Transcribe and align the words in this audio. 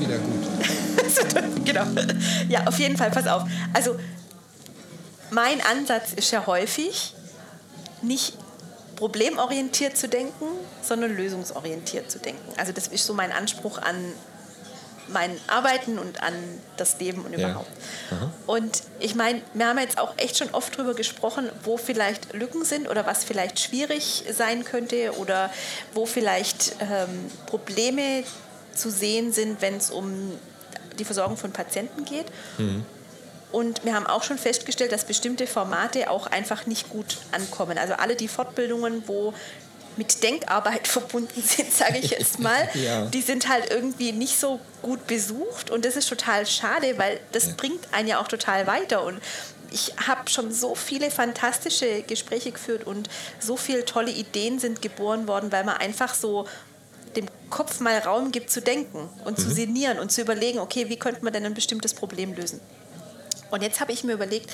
Ja. 0.00 0.08
nur 0.08 0.08
wieder 0.08 0.18
gut. 0.18 1.64
genau. 1.64 1.84
Ja, 2.48 2.66
auf 2.66 2.78
jeden 2.78 2.96
Fall, 2.96 3.10
pass 3.10 3.26
auf. 3.26 3.44
Also, 3.72 3.96
mein 5.30 5.60
Ansatz 5.60 6.12
ist 6.14 6.30
ja 6.30 6.46
häufig, 6.46 7.14
nicht 8.02 8.34
problemorientiert 8.96 9.96
zu 9.96 10.08
denken, 10.08 10.46
sondern 10.82 11.16
lösungsorientiert 11.16 12.10
zu 12.10 12.18
denken. 12.18 12.52
Also, 12.56 12.72
das 12.72 12.88
ist 12.88 13.04
so 13.06 13.14
mein 13.14 13.32
Anspruch 13.32 13.78
an 13.78 13.96
mein 15.08 15.38
Arbeiten 15.46 15.98
und 15.98 16.20
an 16.22 16.34
das 16.76 16.98
Leben 16.98 17.24
und 17.24 17.32
Ja. 17.38 17.50
überhaupt. 17.50 17.70
Aha. 18.10 18.30
Und 18.46 18.82
ich 18.98 19.14
meine, 19.14 19.40
wir 19.54 19.68
haben 19.68 19.78
jetzt 19.78 19.98
auch 19.98 20.14
echt 20.16 20.36
schon 20.36 20.50
oft 20.50 20.76
drüber 20.76 20.94
gesprochen, 20.94 21.48
wo 21.62 21.76
vielleicht 21.76 22.32
Lücken 22.32 22.64
sind 22.64 22.88
oder 22.88 23.06
was 23.06 23.22
vielleicht 23.22 23.60
schwierig 23.60 24.24
sein 24.36 24.64
könnte 24.64 25.12
oder 25.18 25.50
wo 25.94 26.06
vielleicht 26.06 26.74
ähm, 26.80 27.30
Probleme 27.46 28.24
zu 28.76 28.90
sehen 28.90 29.32
sind, 29.32 29.60
wenn 29.62 29.76
es 29.76 29.90
um 29.90 30.32
die 30.98 31.04
Versorgung 31.04 31.36
von 31.36 31.52
Patienten 31.52 32.04
geht. 32.04 32.26
Und 33.52 33.84
wir 33.84 33.94
haben 33.94 34.06
auch 34.06 34.22
schon 34.22 34.38
festgestellt, 34.38 34.92
dass 34.92 35.04
bestimmte 35.04 35.46
Formate 35.46 36.10
auch 36.10 36.26
einfach 36.26 36.66
nicht 36.66 36.88
gut 36.90 37.18
ankommen. 37.32 37.78
Also 37.78 37.94
alle 37.94 38.16
die 38.16 38.28
Fortbildungen, 38.28 39.04
wo 39.06 39.32
mit 39.96 40.22
Denkarbeit 40.22 40.88
verbunden 40.88 41.42
sind, 41.42 41.72
sage 41.72 41.98
ich 41.98 42.10
jetzt 42.10 42.38
mal, 42.40 42.68
Ja. 42.74 43.06
die 43.06 43.22
sind 43.22 43.48
halt 43.48 43.70
irgendwie 43.70 44.12
nicht 44.12 44.38
so 44.38 44.60
gut 44.82 45.06
besucht 45.06 45.70
und 45.70 45.84
das 45.84 45.96
ist 45.96 46.08
total 46.08 46.46
schade, 46.46 46.98
weil 46.98 47.18
das 47.32 47.46
Ja. 47.46 47.52
bringt 47.56 47.80
einen 47.92 48.08
ja 48.08 48.20
auch 48.20 48.28
total 48.28 48.66
weiter 48.66 49.02
und 49.04 49.20
ich 49.72 49.92
habe 50.06 50.28
schon 50.30 50.52
so 50.52 50.74
viele 50.74 51.10
fantastische 51.10 52.02
Gespräche 52.02 52.52
geführt 52.52 52.86
und 52.86 53.08
so 53.40 53.56
viele 53.56 53.84
tolle 53.84 54.10
Ideen 54.12 54.58
sind 54.58 54.80
geboren 54.82 55.26
worden, 55.28 55.50
weil 55.50 55.64
man 55.64 55.76
einfach 55.78 56.14
so 56.14 56.46
dem 57.14 57.26
Kopf 57.50 57.80
mal 57.80 57.98
Raum 57.98 58.32
gibt 58.32 58.50
zu 58.50 58.60
denken 58.60 59.08
und 59.24 59.38
zu 59.38 59.50
sinnieren 59.50 59.98
und 59.98 60.10
zu 60.10 60.20
überlegen, 60.20 60.58
okay, 60.58 60.88
wie 60.88 60.98
könnte 60.98 61.24
man 61.24 61.32
denn 61.32 61.44
ein 61.44 61.54
bestimmtes 61.54 61.94
Problem 61.94 62.34
lösen? 62.34 62.60
Und 63.50 63.62
jetzt 63.62 63.80
habe 63.80 63.92
ich 63.92 64.04
mir 64.04 64.12
überlegt, 64.12 64.52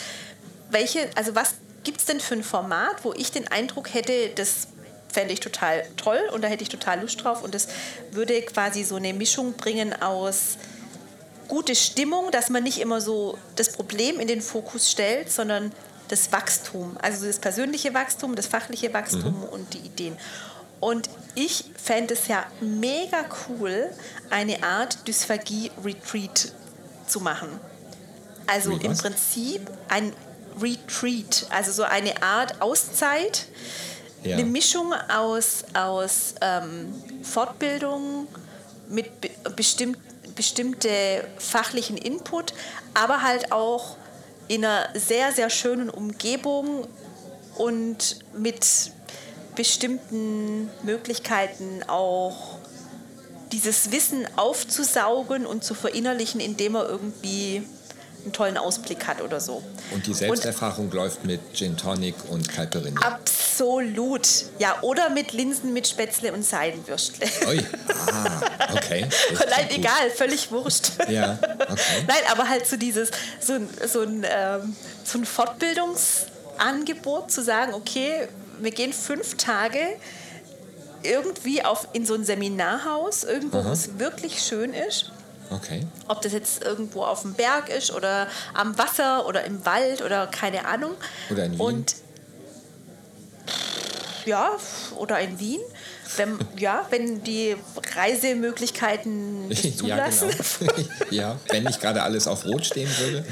welche, 0.70 1.08
also 1.16 1.34
was 1.34 1.54
gibt 1.84 2.00
es 2.00 2.06
denn 2.06 2.20
für 2.20 2.34
ein 2.34 2.44
Format, 2.44 3.04
wo 3.04 3.12
ich 3.12 3.30
den 3.32 3.48
Eindruck 3.48 3.94
hätte, 3.94 4.30
das 4.34 4.68
fände 5.08 5.32
ich 5.32 5.40
total 5.40 5.84
toll 5.96 6.20
und 6.32 6.42
da 6.42 6.48
hätte 6.48 6.62
ich 6.62 6.68
total 6.68 7.00
Lust 7.00 7.22
drauf 7.22 7.42
und 7.42 7.54
das 7.54 7.68
würde 8.10 8.40
quasi 8.42 8.84
so 8.84 8.96
eine 8.96 9.12
Mischung 9.12 9.54
bringen 9.54 9.92
aus 10.00 10.56
gute 11.48 11.74
Stimmung, 11.74 12.30
dass 12.30 12.48
man 12.48 12.62
nicht 12.62 12.80
immer 12.80 13.00
so 13.00 13.36
das 13.56 13.72
Problem 13.72 14.20
in 14.20 14.28
den 14.28 14.40
Fokus 14.40 14.90
stellt, 14.90 15.30
sondern 15.30 15.72
das 16.08 16.32
Wachstum, 16.32 16.96
also 17.00 17.26
das 17.26 17.38
persönliche 17.38 17.94
Wachstum, 17.94 18.34
das 18.36 18.46
fachliche 18.46 18.92
Wachstum 18.92 19.42
und 19.50 19.72
die 19.74 19.78
Ideen. 19.78 20.16
Und 20.82 21.08
ich 21.36 21.66
fände 21.80 22.14
es 22.14 22.26
ja 22.26 22.44
mega 22.60 23.24
cool, 23.48 23.88
eine 24.30 24.64
Art 24.64 25.06
Dysphagie-Retreat 25.06 26.52
zu 27.06 27.20
machen. 27.20 27.48
Also 28.48 28.72
im? 28.72 28.92
Prinzip 28.96 29.70
ein 29.88 30.12
Retreat, 30.60 31.46
also 31.50 31.70
so 31.70 31.84
eine 31.84 32.20
Art 32.20 32.60
Auszeit, 32.60 33.46
Ja. 34.24 34.36
eine 34.36 34.44
Mischung 34.44 34.92
aus, 35.08 35.64
aus 35.72 36.34
ähm, 36.40 36.92
Fortbildung 37.22 38.26
mit 38.88 39.20
be 39.20 39.30
bestimmt, 39.54 39.98
bestimmte 40.34 41.28
fachlichen 41.38 41.96
Input, 41.96 42.54
aber 42.92 43.22
halt 43.22 43.52
auch 43.52 43.96
in 44.48 44.64
einer 44.64 44.88
sehr, 44.94 45.30
sehr 45.30 45.48
schönen 45.48 45.90
Umgebung 45.90 46.88
und 47.56 48.18
mit 48.36 48.66
bestimmten 49.54 50.68
Möglichkeiten 50.82 51.84
auch 51.86 52.58
dieses 53.52 53.92
Wissen 53.92 54.26
aufzusaugen 54.36 55.46
und 55.46 55.62
zu 55.62 55.74
verinnerlichen, 55.74 56.40
indem 56.40 56.74
er 56.74 56.88
irgendwie 56.88 57.62
einen 58.22 58.32
tollen 58.32 58.56
Ausblick 58.56 59.06
hat 59.06 59.20
oder 59.20 59.38
so. 59.40 59.62
Und 59.90 60.06
die 60.06 60.14
Selbsterfahrung 60.14 60.90
läuft 60.92 61.24
mit 61.24 61.40
Gin 61.54 61.76
Tonic 61.76 62.14
und 62.30 62.48
Caipirinha. 62.48 63.02
Absolut. 63.02 64.26
Ja, 64.58 64.80
oder 64.82 65.10
mit 65.10 65.32
Linsen 65.32 65.72
mit 65.72 65.88
Spätzle 65.88 66.32
und 66.32 66.44
Seidenwürstle. 66.44 67.26
Ui. 67.48 67.64
Ah, 68.06 68.40
okay. 68.74 69.06
Nein, 69.50 69.68
egal, 69.70 70.10
völlig 70.14 70.50
wurscht. 70.50 70.92
Ja, 71.08 71.38
okay. 71.68 72.04
Nein, 72.06 72.20
aber 72.30 72.48
halt 72.48 72.66
so 72.66 72.76
dieses, 72.76 73.10
so 73.40 73.54
so 73.86 74.02
ein, 74.02 74.24
ähm, 74.28 74.76
so 75.04 75.18
ein 75.18 75.26
Fortbildungsangebot 75.26 77.30
zu 77.30 77.42
sagen, 77.42 77.74
okay, 77.74 78.28
wir 78.62 78.70
gehen 78.70 78.92
fünf 78.92 79.36
Tage 79.36 79.78
irgendwie 81.02 81.64
auf, 81.64 81.88
in 81.92 82.06
so 82.06 82.14
ein 82.14 82.24
Seminarhaus, 82.24 83.24
irgendwo, 83.24 83.64
wo 83.64 83.70
es 83.70 83.98
wirklich 83.98 84.40
schön 84.42 84.72
ist. 84.72 85.10
Okay. 85.50 85.84
Ob 86.08 86.22
das 86.22 86.32
jetzt 86.32 86.62
irgendwo 86.64 87.02
auf 87.02 87.22
dem 87.22 87.34
Berg 87.34 87.68
ist 87.68 87.92
oder 87.92 88.26
am 88.54 88.78
Wasser 88.78 89.26
oder 89.26 89.44
im 89.44 89.64
Wald 89.66 90.00
oder 90.02 90.26
keine 90.26 90.64
Ahnung. 90.64 90.92
Oder 91.30 91.44
in 91.44 91.52
Wien. 91.52 91.60
Und 91.60 91.94
ja, 94.24 94.50
oder 94.96 95.18
in 95.20 95.38
Wien. 95.40 95.60
Wenn, 96.16 96.38
ja, 96.56 96.86
wenn 96.90 97.22
die 97.24 97.56
Reisemöglichkeiten 97.96 99.48
das 99.50 99.62
Ja, 99.64 99.72
zulassen. 99.76 100.30
genau. 100.60 100.72
ja, 101.10 101.38
wenn 101.48 101.64
nicht 101.64 101.80
gerade 101.80 102.02
alles 102.02 102.26
auf 102.28 102.44
Rot 102.44 102.64
stehen 102.64 102.88
würde. 102.98 103.24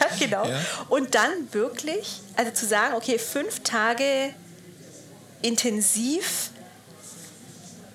Ja, 0.00 0.06
genau. 0.18 0.46
Ja. 0.46 0.60
Und 0.88 1.14
dann 1.14 1.30
wirklich, 1.52 2.20
also 2.36 2.50
zu 2.52 2.66
sagen, 2.66 2.94
okay, 2.96 3.18
fünf 3.18 3.60
Tage 3.60 4.34
intensiv 5.42 6.50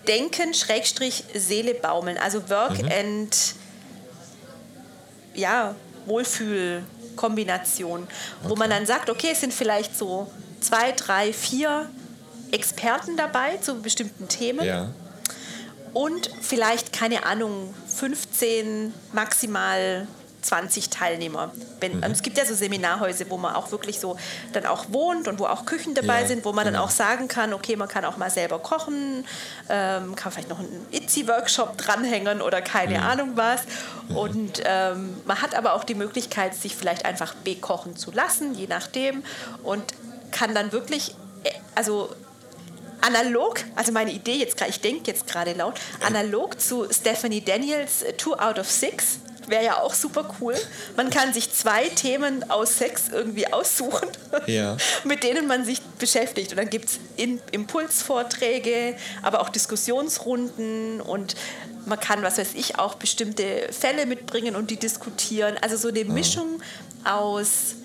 denken, 0.08 0.54
Schrägstrich, 0.54 1.24
Seele 1.34 1.74
baumeln. 1.74 2.18
Also 2.18 2.50
Work 2.50 2.82
Mhm. 2.84 2.90
and 2.92 3.36
ja, 5.34 5.76
Wohlfühl-Kombination. 6.06 8.08
Wo 8.44 8.56
man 8.56 8.70
dann 8.70 8.86
sagt, 8.86 9.10
okay, 9.10 9.30
es 9.34 9.42
sind 9.42 9.54
vielleicht 9.54 9.98
so 9.98 10.32
zwei, 10.62 10.94
drei, 10.94 11.34
vier 11.34 11.90
Experten 12.52 13.18
dabei 13.18 13.58
zu 13.58 13.82
bestimmten 13.82 14.30
Themen 14.30 14.66
Ja. 14.66 14.90
und 15.94 16.30
vielleicht, 16.42 16.94
keine 16.94 17.26
Ahnung, 17.26 17.74
15, 17.88 18.94
maximal 19.12 20.08
20 20.48 20.90
Teilnehmer. 20.90 21.52
Wenn, 21.82 22.02
Es 22.04 22.22
gibt 22.22 22.38
ja 22.38 22.46
so 22.46 22.56
Seminarhäuser, 22.56 23.26
wo 23.30 23.38
man 23.38 23.54
auch 23.54 23.72
wirklich 23.72 24.00
so 24.00 24.18
dann 24.54 24.66
auch 24.66 24.86
wohnt 24.90 25.28
und 25.28 25.40
wo 25.40 25.46
auch 25.46 25.66
Küchen 25.66 25.94
dabei 25.94 26.22
Ja, 26.22 26.28
sind, 26.28 26.46
wo 26.46 26.54
man 26.54 26.64
dann 26.64 26.76
genau. 26.76 26.86
auch 26.86 26.90
sagen 26.90 27.28
kann, 27.28 27.54
okay, 27.54 27.76
man 27.76 27.90
kann 27.90 28.06
auch 28.06 28.16
mal 28.16 28.30
selber 28.30 28.60
kochen, 28.60 29.26
ähm, 29.70 30.16
kann 30.16 30.32
vielleicht 30.32 30.50
noch 30.50 30.60
einen 30.60 30.88
Itzy-Workshop 30.92 31.78
dranhängen 31.78 32.42
oder 32.42 32.62
keine 32.62 33.02
Ahnung 33.02 33.32
was. 33.36 33.62
Und 34.10 34.62
ähm, 34.64 35.18
man 35.26 35.42
hat 35.42 35.54
aber 35.54 35.74
auch 35.74 35.84
die 35.84 35.96
Möglichkeit, 35.96 36.56
sich 36.56 36.76
vielleicht 36.76 37.04
einfach 37.06 37.34
bekochen 37.36 37.98
zu 37.98 38.12
lassen, 38.12 38.56
je 38.56 38.68
nachdem. 38.68 39.24
Und 39.64 39.84
kann 40.32 40.56
dann 40.56 40.72
wirklich, 40.72 41.12
äh, 41.44 41.52
also 41.76 42.10
analog, 43.02 43.60
also 43.76 43.92
meine 43.92 44.12
Idee 44.12 44.36
jetzt 44.36 44.58
gerade, 44.58 44.72
ich 44.72 44.80
denke 44.80 45.12
jetzt 45.12 45.28
gerade 45.28 45.54
laut, 45.54 45.76
analog 46.06 46.60
zu 46.60 46.88
Stephanie 46.92 47.42
Daniels 47.42 48.02
äh, 48.02 48.14
Two 48.14 48.34
Out 48.34 48.60
of 48.60 48.72
Six 48.72 49.20
wäre 49.48 49.64
ja 49.64 49.82
auch 49.82 49.94
super 49.94 50.30
cool. 50.40 50.56
Man 50.96 51.10
kann 51.10 51.34
sich 51.34 51.52
zwei 51.52 51.90
Themen 51.90 52.50
aus 52.50 52.78
sechs 52.78 53.10
irgendwie 53.12 53.52
aussuchen, 53.52 54.08
Ja. 54.46 54.78
mit 55.04 55.24
denen 55.24 55.48
man 55.48 55.66
sich 55.66 55.82
beschäftigt. 55.82 56.52
Und 56.52 56.58
dann 56.58 56.70
gibt 56.70 56.90
es 56.90 57.00
Impulsvorträge, 57.52 58.96
aber 59.24 59.42
auch 59.42 59.50
Diskussionsrunden 59.50 61.02
und 61.02 61.36
man 61.86 62.00
kann, 62.00 62.22
was 62.22 62.38
weiß 62.38 62.50
ich, 62.56 62.78
auch 62.78 62.96
bestimmte 62.96 63.70
Fälle 63.72 64.06
mitbringen 64.06 64.56
und 64.56 64.70
die 64.70 64.78
diskutieren. 64.78 65.56
Also 65.62 65.78
so 65.78 65.88
eine 65.88 66.04
Mischung 66.04 66.62
aus 67.06 67.76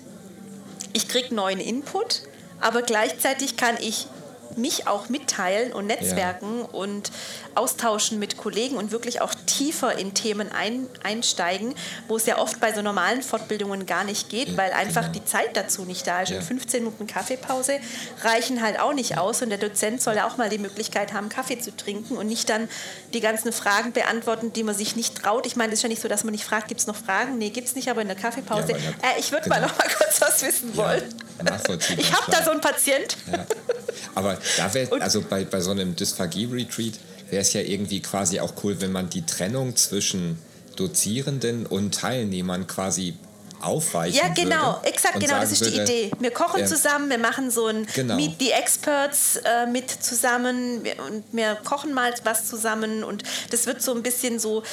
ich 0.93 1.07
kriege 1.07 1.33
neuen 1.33 1.59
Input, 1.59 2.21
aber 2.59 2.81
gleichzeitig 2.83 3.57
kann 3.57 3.75
ich 3.79 4.07
mich 4.57 4.87
auch 4.87 5.09
mitteilen 5.09 5.71
und 5.73 5.87
netzwerken 5.87 6.63
und 6.63 7.11
austauschen 7.55 8.19
mit 8.19 8.37
Kollegen 8.37 8.77
und 8.77 8.91
wirklich 8.91 9.21
auch 9.21 9.33
tiefer 9.45 9.97
in 9.97 10.13
Themen 10.13 10.51
ein, 10.51 10.87
einsteigen, 11.03 11.75
wo 12.07 12.17
es 12.17 12.25
ja 12.25 12.37
oft 12.37 12.59
bei 12.59 12.73
so 12.73 12.81
normalen 12.81 13.21
Fortbildungen 13.21 13.85
gar 13.85 14.03
nicht 14.03 14.29
geht, 14.29 14.49
Ja, 14.49 14.57
weil 14.57 14.71
einfach 14.73 15.03
genau. 15.03 15.13
die 15.13 15.25
Zeit 15.25 15.55
dazu 15.55 15.83
nicht 15.85 16.07
da 16.07 16.21
ist. 16.21 16.29
Ja. 16.29 16.37
Und 16.37 16.43
15 16.43 16.83
Minuten 16.83 17.07
Kaffeepause 17.07 17.79
reichen 18.23 18.61
halt 18.61 18.79
auch 18.79 18.93
nicht 18.93 19.17
aus 19.17 19.41
und 19.41 19.49
der 19.49 19.57
Dozent 19.57 20.01
soll 20.01 20.15
ja 20.15 20.27
auch 20.27 20.37
mal 20.37 20.49
die 20.49 20.57
Möglichkeit 20.57 21.13
haben, 21.13 21.29
Kaffee 21.29 21.59
zu 21.59 21.75
trinken 21.75 22.17
und 22.17 22.27
nicht 22.27 22.49
dann 22.49 22.67
die 23.13 23.19
ganzen 23.19 23.51
Fragen 23.53 23.91
beantworten, 23.91 24.53
die 24.53 24.63
man 24.63 24.75
sich 24.75 24.95
nicht 24.95 25.15
traut. 25.21 25.45
Ich 25.45 25.55
meine, 25.55 25.73
es 25.73 25.79
ist 25.79 25.83
ja 25.83 25.89
nicht 25.89 26.01
so, 26.01 26.07
dass 26.07 26.23
man 26.23 26.31
nicht 26.31 26.43
fragt, 26.45 26.67
gibt 26.67 26.81
es 26.81 26.87
noch 26.87 26.95
Fragen? 26.95 27.37
Nee, 27.37 27.49
gibt 27.49 27.67
es 27.67 27.75
nicht, 27.75 27.89
aber 27.89 28.01
in 28.01 28.07
der 28.07 28.17
Kaffeepause. 28.17 28.71
Ja, 28.73 28.77
ja, 28.77 28.89
äh, 29.15 29.19
ich 29.19 29.31
würde 29.31 29.47
mal 29.49 29.55
genau. 29.55 29.67
noch 29.67 29.77
mal 29.77 29.87
kurz 29.97 30.21
was 30.21 30.41
wissen 30.41 30.71
Ja, 30.75 30.77
wollen. 30.77 31.03
Ich 31.97 32.13
habe 32.13 32.31
da 32.31 32.43
so 32.43 32.51
einen 32.51 32.61
Patient. 32.61 33.17
Ja. 33.31 33.45
Aber 34.15 34.37
da 34.57 34.73
wäre, 34.73 35.01
also 35.01 35.21
bei, 35.21 35.45
bei 35.45 35.61
so 35.61 35.71
einem 35.71 35.95
Dysphagie-Retreat 35.95 36.93
wäre 37.29 37.41
es 37.41 37.53
ja 37.53 37.61
irgendwie 37.61 38.01
quasi 38.01 38.39
auch 38.39 38.53
cool, 38.63 38.79
wenn 38.79 38.91
man 38.91 39.09
die 39.09 39.25
Trennung 39.25 39.75
zwischen 39.75 40.37
Dozierenden 40.75 41.65
und 41.65 41.93
Teilnehmern 41.93 42.67
quasi 42.67 43.15
aufweichen 43.63 44.17
Ja, 44.17 44.33
genau, 44.33 44.79
exakt, 44.83 45.19
genau, 45.19 45.39
das 45.39 45.51
ist 45.51 45.65
die 45.65 45.71
würde, 45.71 45.83
Idee. 45.83 46.11
Wir 46.19 46.31
kochen 46.31 46.61
ähm, 46.61 46.67
zusammen, 46.67 47.09
wir 47.09 47.17
machen 47.17 47.49
so 47.49 47.67
ein 47.67 47.87
Genau. 47.95 48.15
Meet 48.15 48.39
the 48.39 48.51
Experts 48.51 49.37
äh, 49.37 49.65
mit 49.67 49.89
zusammen. 49.89 50.81
Und 51.07 51.23
wir 51.31 51.55
kochen 51.63 51.93
mal 51.93 52.13
was 52.23 52.47
zusammen. 52.47 53.03
Und 53.03 53.23
das 53.51 53.65
wird 53.65 53.81
so 53.81 53.93
ein 53.93 54.03
bisschen 54.03 54.39
so 54.39 54.63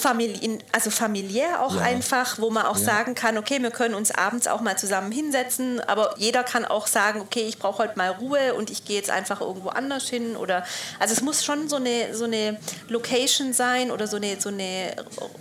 familien, 0.00 0.62
also 0.72 0.90
familiär 0.90 1.62
auch 1.62 1.74
Ja. 1.76 1.82
einfach, 1.82 2.38
wo 2.40 2.50
man 2.50 2.66
auch 2.66 2.78
Ja. 2.78 2.84
sagen 2.84 3.14
kann, 3.14 3.38
okay, 3.38 3.62
wir 3.62 3.70
können 3.70 3.94
uns 3.94 4.10
abends 4.10 4.46
auch 4.48 4.60
mal 4.60 4.76
zusammen 4.76 5.12
hinsetzen, 5.12 5.80
aber 5.80 6.14
jeder 6.18 6.42
kann 6.42 6.64
auch 6.64 6.86
sagen, 6.86 7.20
okay, 7.20 7.42
ich 7.42 7.58
brauche 7.58 7.78
heute 7.78 7.96
mal 7.96 8.10
Ruhe 8.10 8.54
und 8.54 8.70
ich 8.70 8.84
gehe 8.84 8.96
jetzt 8.96 9.10
einfach 9.10 9.40
irgendwo 9.40 9.68
anders 9.68 10.08
hin 10.08 10.36
oder 10.36 10.64
also 10.98 11.12
es 11.14 11.20
muss 11.22 11.44
schon 11.44 11.68
so 11.68 11.76
eine 11.76 12.14
so 12.14 12.24
eine 12.24 12.58
Location 12.88 13.52
sein 13.52 13.90
oder 13.90 14.06
so 14.06 14.16
eine 14.16 14.40
so 14.40 14.48
eine 14.48 14.96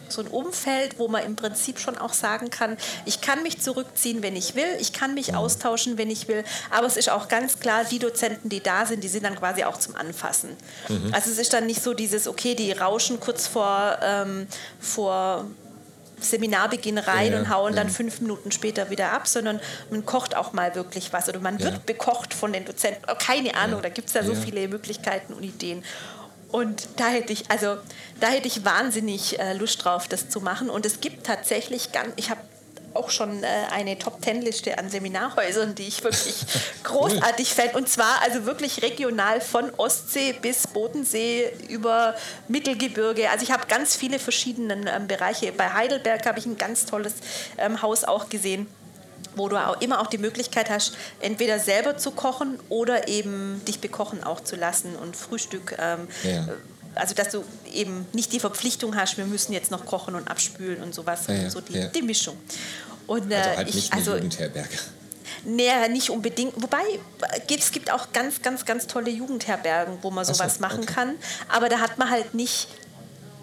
so 0.09 0.21
ein 0.21 0.27
Umfeld, 0.27 0.99
wo 0.99 1.07
man 1.07 1.23
im 1.23 1.35
Prinzip 1.35 1.79
schon 1.79 1.97
auch 1.97 2.13
sagen 2.13 2.49
kann, 2.49 2.77
ich 3.05 3.21
kann 3.21 3.43
mich 3.43 3.61
zurückziehen, 3.61 4.21
wenn 4.23 4.35
ich 4.35 4.55
will, 4.55 4.67
ich 4.79 4.91
kann 4.93 5.13
mich 5.13 5.35
austauschen, 5.35 5.97
wenn 5.97 6.09
ich 6.11 6.27
will, 6.27 6.43
aber 6.71 6.87
es 6.87 6.97
ist 6.97 7.09
auch 7.09 7.27
ganz 7.27 7.59
klar, 7.59 7.83
die 7.85 7.99
Dozenten, 7.99 8.49
die 8.49 8.59
da 8.61 8.85
sind, 8.85 9.03
die 9.03 9.07
sind 9.07 9.23
dann 9.23 9.35
quasi 9.35 9.63
auch 9.63 9.77
zum 9.77 9.95
Anfassen. 9.95 10.49
Also 11.11 11.29
es 11.31 11.37
ist 11.37 11.53
dann 11.53 11.65
nicht 11.65 11.81
so 11.83 11.93
dieses, 11.93 12.27
okay, 12.27 12.55
die 12.55 12.71
rauschen 12.71 13.19
kurz 13.19 13.47
vor 13.47 13.97
ähm, 14.01 14.47
vor 14.79 15.45
Seminarbeginn 16.19 16.97
rein 16.97 17.31
Ja, 17.31 17.39
und 17.39 17.49
hauen 17.49 17.75
dann 17.75 17.87
ja. 17.87 17.93
fünf 17.93 18.19
Minuten 18.21 18.51
später 18.51 18.89
wieder 18.89 19.13
ab, 19.13 19.27
sondern 19.27 19.59
man 19.89 20.05
kocht 20.05 20.35
auch 20.35 20.53
mal 20.53 20.75
wirklich 20.75 21.13
was 21.13 21.29
oder 21.29 21.39
man 21.39 21.59
wird 21.59 21.73
Ja. 21.73 21.79
bekocht 21.85 22.33
von 22.33 22.51
den 22.51 22.65
Dozenten. 22.65 23.01
Oh, 23.09 23.15
keine 23.17 23.55
Ahnung, 23.55 23.81
da 23.81 23.89
gibt 23.89 24.09
es 24.09 24.13
ja 24.13 24.23
so 24.23 24.35
viele 24.35 24.67
Möglichkeiten 24.67 25.33
und 25.33 25.43
Ideen. 25.43 25.83
Und 26.51 26.89
da 26.97 27.07
hätte 27.07 27.31
ich, 27.31 27.49
also 27.51 27.77
da 28.19 28.27
hätte 28.27 28.47
ich 28.47 28.65
wahnsinnig 28.65 29.39
äh, 29.39 29.53
Lust 29.53 29.85
drauf, 29.85 30.07
das 30.07 30.29
zu 30.29 30.41
machen. 30.41 30.69
Und 30.69 30.85
es 30.85 30.99
gibt 30.99 31.25
tatsächlich 31.27 31.91
ganz, 31.91 32.09
ich 32.15 32.31
habe 32.31 32.41
auch 32.93 33.09
schon 33.09 33.43
äh, 33.43 33.47
eine 33.71 33.97
Top-Ten-Liste 33.97 34.77
an 34.77 34.89
Seminarhäusern, 34.89 35.75
die 35.75 35.87
ich 35.87 36.03
wirklich 36.03 36.45
großartig 36.83 37.53
fände. 37.53 37.77
Und 37.77 37.89
zwar 37.89 38.21
also 38.23 38.45
wirklich 38.45 38.81
regional 38.81 39.41
von 39.41 39.71
Ostsee 39.77 40.33
bis 40.33 40.67
Bodensee 40.67 41.51
über 41.69 42.15
Mittelgebirge. 42.47 43.29
Also 43.29 43.43
ich 43.43 43.51
habe 43.51 43.67
ganz 43.67 43.95
viele 43.95 44.19
verschiedene 44.19 44.73
ähm, 44.89 45.07
Bereiche. 45.07 45.51
Bei 45.51 45.69
Heidelberg 45.71 46.25
habe 46.25 46.39
ich 46.39 46.45
ein 46.45 46.57
ganz 46.57 46.85
tolles 46.85 47.15
ähm, 47.57 47.81
Haus 47.81 48.03
auch 48.03 48.29
gesehen 48.29 48.67
wo 49.35 49.47
du 49.47 49.55
auch 49.57 49.79
immer 49.79 50.01
auch 50.01 50.07
die 50.07 50.17
Möglichkeit 50.17 50.69
hast, 50.69 50.97
entweder 51.21 51.59
selber 51.59 51.97
zu 51.97 52.11
kochen 52.11 52.59
oder 52.67 53.07
eben 53.07 53.61
dich 53.65 53.79
bekochen 53.79 54.23
auch 54.23 54.41
zu 54.41 54.55
lassen 54.55 54.95
und 54.95 55.15
Frühstück. 55.15 55.77
Ähm, 55.79 56.07
Ja. 56.23 56.47
Also 56.95 57.13
dass 57.15 57.29
du 57.29 57.43
eben 57.71 58.07
nicht 58.13 58.33
die 58.33 58.39
Verpflichtung 58.39 58.95
hast, 58.95 59.17
wir 59.17 59.25
müssen 59.25 59.53
jetzt 59.53 59.71
noch 59.71 59.85
kochen 59.85 60.15
und 60.15 60.29
abspülen 60.29 60.81
und 60.81 60.93
sowas, 60.93 61.21
Ja, 61.21 61.35
sondern 61.35 61.49
so 61.51 61.61
die, 61.61 61.73
ja. 61.73 61.87
die 61.87 62.01
Mischung. 62.01 62.37
Und, 63.07 63.31
äh, 63.31 63.35
Also 63.35 63.57
halt 63.57 63.69
ich, 63.69 63.75
nicht 63.75 63.91
eine 63.91 64.01
also, 64.01 64.15
Jugendherberge. 64.15 64.77
Nee, 65.45 65.87
nicht 65.89 66.09
unbedingt. 66.09 66.61
Wobei, 66.61 66.81
es 67.49 67.71
gibt 67.71 67.91
auch 67.91 68.11
ganz, 68.13 68.41
ganz, 68.41 68.65
ganz 68.65 68.87
tolle 68.87 69.09
Jugendherbergen, 69.09 69.99
wo 70.01 70.11
man 70.11 70.23
Ach 70.23 70.27
so, 70.27 70.33
sowas 70.33 70.59
machen 70.59 70.83
okay. 70.83 70.93
kann. 70.93 71.15
Aber 71.47 71.69
da 71.69 71.79
hat 71.79 71.97
man 71.97 72.09
halt 72.09 72.33
nicht, 72.33 72.67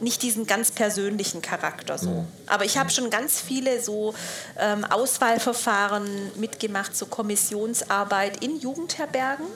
nicht 0.00 0.22
diesen 0.22 0.46
ganz 0.46 0.70
persönlichen 0.70 1.42
Charakter 1.42 1.96
so. 1.96 2.10
Mhm. 2.10 2.26
Aber 2.46 2.64
ich 2.64 2.76
habe 2.76 2.90
schon 2.90 3.08
ganz 3.10 3.40
viele 3.40 3.81
so 3.81 4.14
ähm, 4.58 4.84
Auswahlverfahren 4.84 6.08
mitgemacht, 6.37 6.96
so 6.96 7.06
Kommissionsarbeit 7.06 8.42
in 8.44 8.60
Jugendherbergen. 8.60 9.46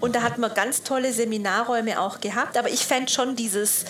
Und 0.00 0.14
da 0.16 0.22
hat 0.22 0.38
man 0.38 0.52
ganz 0.54 0.82
tolle 0.82 1.12
Seminarräume 1.12 2.00
auch 2.00 2.20
gehabt. 2.20 2.56
Aber 2.58 2.68
ich 2.70 2.84
fände 2.86 3.10
schon 3.10 3.36
dieses 3.36 3.84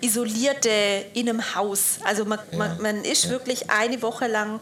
isolierte 0.00 0.70
in 1.14 1.28
einem 1.28 1.54
Haus. 1.54 1.98
Also 2.04 2.24
man, 2.24 2.38
Ja, 2.52 2.58
man, 2.58 2.80
man 2.80 3.04
ist 3.04 3.24
ja. 3.24 3.30
wirklich 3.30 3.70
eine 3.70 4.00
Woche 4.02 4.26
lang 4.26 4.60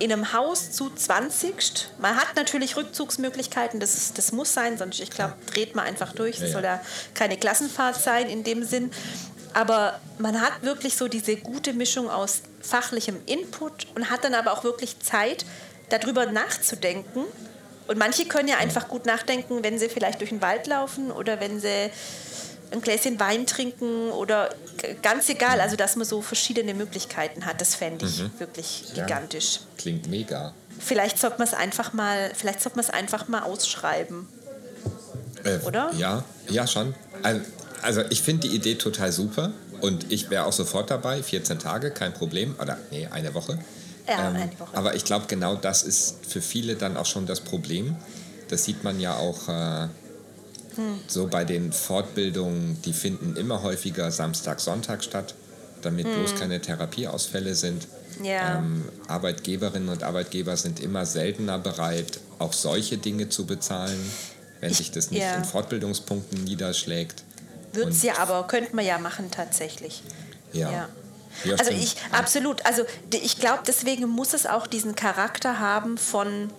in 0.00 0.12
einem 0.12 0.32
Haus 0.32 0.72
zu 0.72 0.90
20. 0.90 1.88
Man 1.98 2.16
hat 2.16 2.34
natürlich 2.34 2.76
Rückzugsmöglichkeiten, 2.76 3.78
das, 3.78 3.94
ist- 3.94 4.18
das 4.18 4.32
muss 4.32 4.52
sein, 4.52 4.76
sonst, 4.76 4.98
ich 5.00 5.10
glaube, 5.10 5.34
dreht 5.52 5.76
man 5.76 5.84
einfach 5.86 6.12
durch. 6.12 6.36
Es 6.36 6.48
ja. 6.48 6.48
soll 6.48 6.64
ja 6.64 6.80
keine 7.14 7.36
Klassenfahrt 7.36 8.00
sein 8.00 8.28
in 8.28 8.42
dem 8.42 8.64
Sinn. 8.64 8.90
Aber 9.52 10.00
man 10.18 10.40
hat 10.40 10.62
wirklich 10.62 10.96
so 10.96 11.06
diese 11.06 11.36
gute 11.36 11.72
Mischung 11.74 12.10
aus 12.10 12.40
fachlichem 12.60 13.18
Input 13.26 13.86
und 13.94 14.10
hat 14.10 14.24
dann 14.24 14.34
aber 14.34 14.52
auch 14.52 14.64
wirklich 14.64 14.98
Zeit, 14.98 15.44
darüber 15.90 16.26
nachzudenken. 16.26 17.20
Und 17.86 17.98
manche 17.98 18.24
können 18.24 18.48
ja 18.48 18.56
einfach 18.56 18.88
gut 18.88 19.06
nachdenken, 19.06 19.62
wenn 19.62 19.78
sie 19.78 19.88
vielleicht 19.88 20.20
durch 20.20 20.30
den 20.30 20.40
Wald 20.40 20.66
laufen 20.66 21.10
oder 21.10 21.40
wenn 21.40 21.60
sie 21.60 21.90
ein 22.70 22.80
Gläschen 22.80 23.20
Wein 23.20 23.46
trinken 23.46 24.10
oder 24.10 24.50
ganz 25.02 25.28
egal, 25.28 25.60
also 25.60 25.76
dass 25.76 25.96
man 25.96 26.06
so 26.06 26.22
verschiedene 26.22 26.74
Möglichkeiten 26.74 27.44
hat, 27.46 27.60
das 27.60 27.74
fände 27.74 28.06
ich 28.06 28.22
wirklich 28.40 28.84
Ja. 28.94 29.04
gigantisch. 29.04 29.60
Klingt 29.78 30.08
mega. 30.08 30.54
Vielleicht 30.80 31.18
sollte 31.18 31.38
man 31.38 31.46
es 31.46 31.54
einfach 31.54 31.92
mal, 31.92 32.32
vielleicht 32.34 32.60
sollte 32.60 32.76
man 32.76 32.84
es 32.84 32.90
einfach 32.90 33.28
mal 33.28 33.42
ausschreiben. 33.42 34.26
Äh, 35.44 35.58
Oder? 35.64 35.92
Ja, 35.96 36.24
ja, 36.48 36.66
schon. 36.66 36.94
Also, 37.22 37.40
also 37.82 38.00
ich 38.10 38.22
finde 38.22 38.48
die 38.48 38.54
Idee 38.56 38.74
total 38.76 39.12
super 39.12 39.52
und 39.80 40.10
ich 40.10 40.30
wäre 40.30 40.46
auch 40.46 40.52
sofort 40.52 40.90
dabei. 40.90 41.22
14 41.22 41.58
Tage, 41.58 41.90
kein 41.90 42.14
Problem. 42.14 42.56
Oder 42.60 42.78
nee, 42.90 43.06
eine 43.06 43.34
Woche. 43.34 43.58
Ähm, 44.06 44.18
Ja, 44.18 44.28
eine 44.28 44.60
Woche. 44.60 44.76
Aber 44.76 44.94
ich 44.94 45.04
glaube, 45.04 45.26
genau 45.26 45.56
das 45.56 45.82
ist 45.82 46.26
für 46.26 46.40
viele 46.42 46.76
dann 46.76 46.96
auch 46.96 47.06
schon 47.06 47.26
das 47.26 47.40
Problem. 47.40 47.96
Das 48.48 48.64
sieht 48.64 48.84
man 48.84 49.00
ja 49.00 49.16
auch 49.16 49.48
äh, 49.48 49.88
Hm. 50.76 51.00
so 51.06 51.28
bei 51.28 51.44
den 51.44 51.72
Fortbildungen, 51.72 52.80
die 52.82 52.92
finden 52.92 53.36
immer 53.36 53.62
häufiger 53.62 54.10
Samstag, 54.10 54.60
Sonntag 54.60 55.04
statt, 55.04 55.34
damit 55.82 56.06
bloß 56.12 56.34
keine 56.34 56.60
Therapieausfälle 56.60 57.54
sind. 57.54 57.86
Hm. 58.18 58.24
Ja. 58.24 58.58
Ähm, 58.58 58.84
Arbeitgeberinnen 59.08 59.88
und 59.88 60.02
Arbeitgeber 60.02 60.56
sind 60.56 60.80
immer 60.80 61.06
seltener 61.06 61.58
bereit, 61.58 62.20
auch 62.38 62.52
solche 62.52 62.98
Dinge 62.98 63.28
zu 63.28 63.46
bezahlen, 63.46 63.98
wenn 64.60 64.72
sich 64.72 64.90
das 64.90 65.10
nicht 65.10 65.22
ja. 65.22 65.34
in 65.34 65.44
Fortbildungspunkten 65.44 66.44
niederschlägt. 66.44 67.22
Wird 67.72 67.88
es 67.90 68.02
ja 68.02 68.18
aber, 68.18 68.46
könnte 68.46 68.74
man 68.74 68.84
ja 68.84 68.98
machen 68.98 69.30
tatsächlich. 69.30 70.02
Ja. 70.52 70.70
Ja. 70.70 70.88
Ja, 71.44 71.52
also 71.56 71.64
stimmt. 71.64 71.82
ich, 71.82 71.96
absolut. 72.12 72.64
Also 72.66 72.84
ich 73.12 73.38
glaube, 73.38 73.62
deswegen 73.66 74.06
muss 74.08 74.34
es 74.34 74.46
auch 74.46 74.66
diesen 74.66 74.94
Charakter 74.94 75.58
haben 75.58 75.98
von 75.98 76.50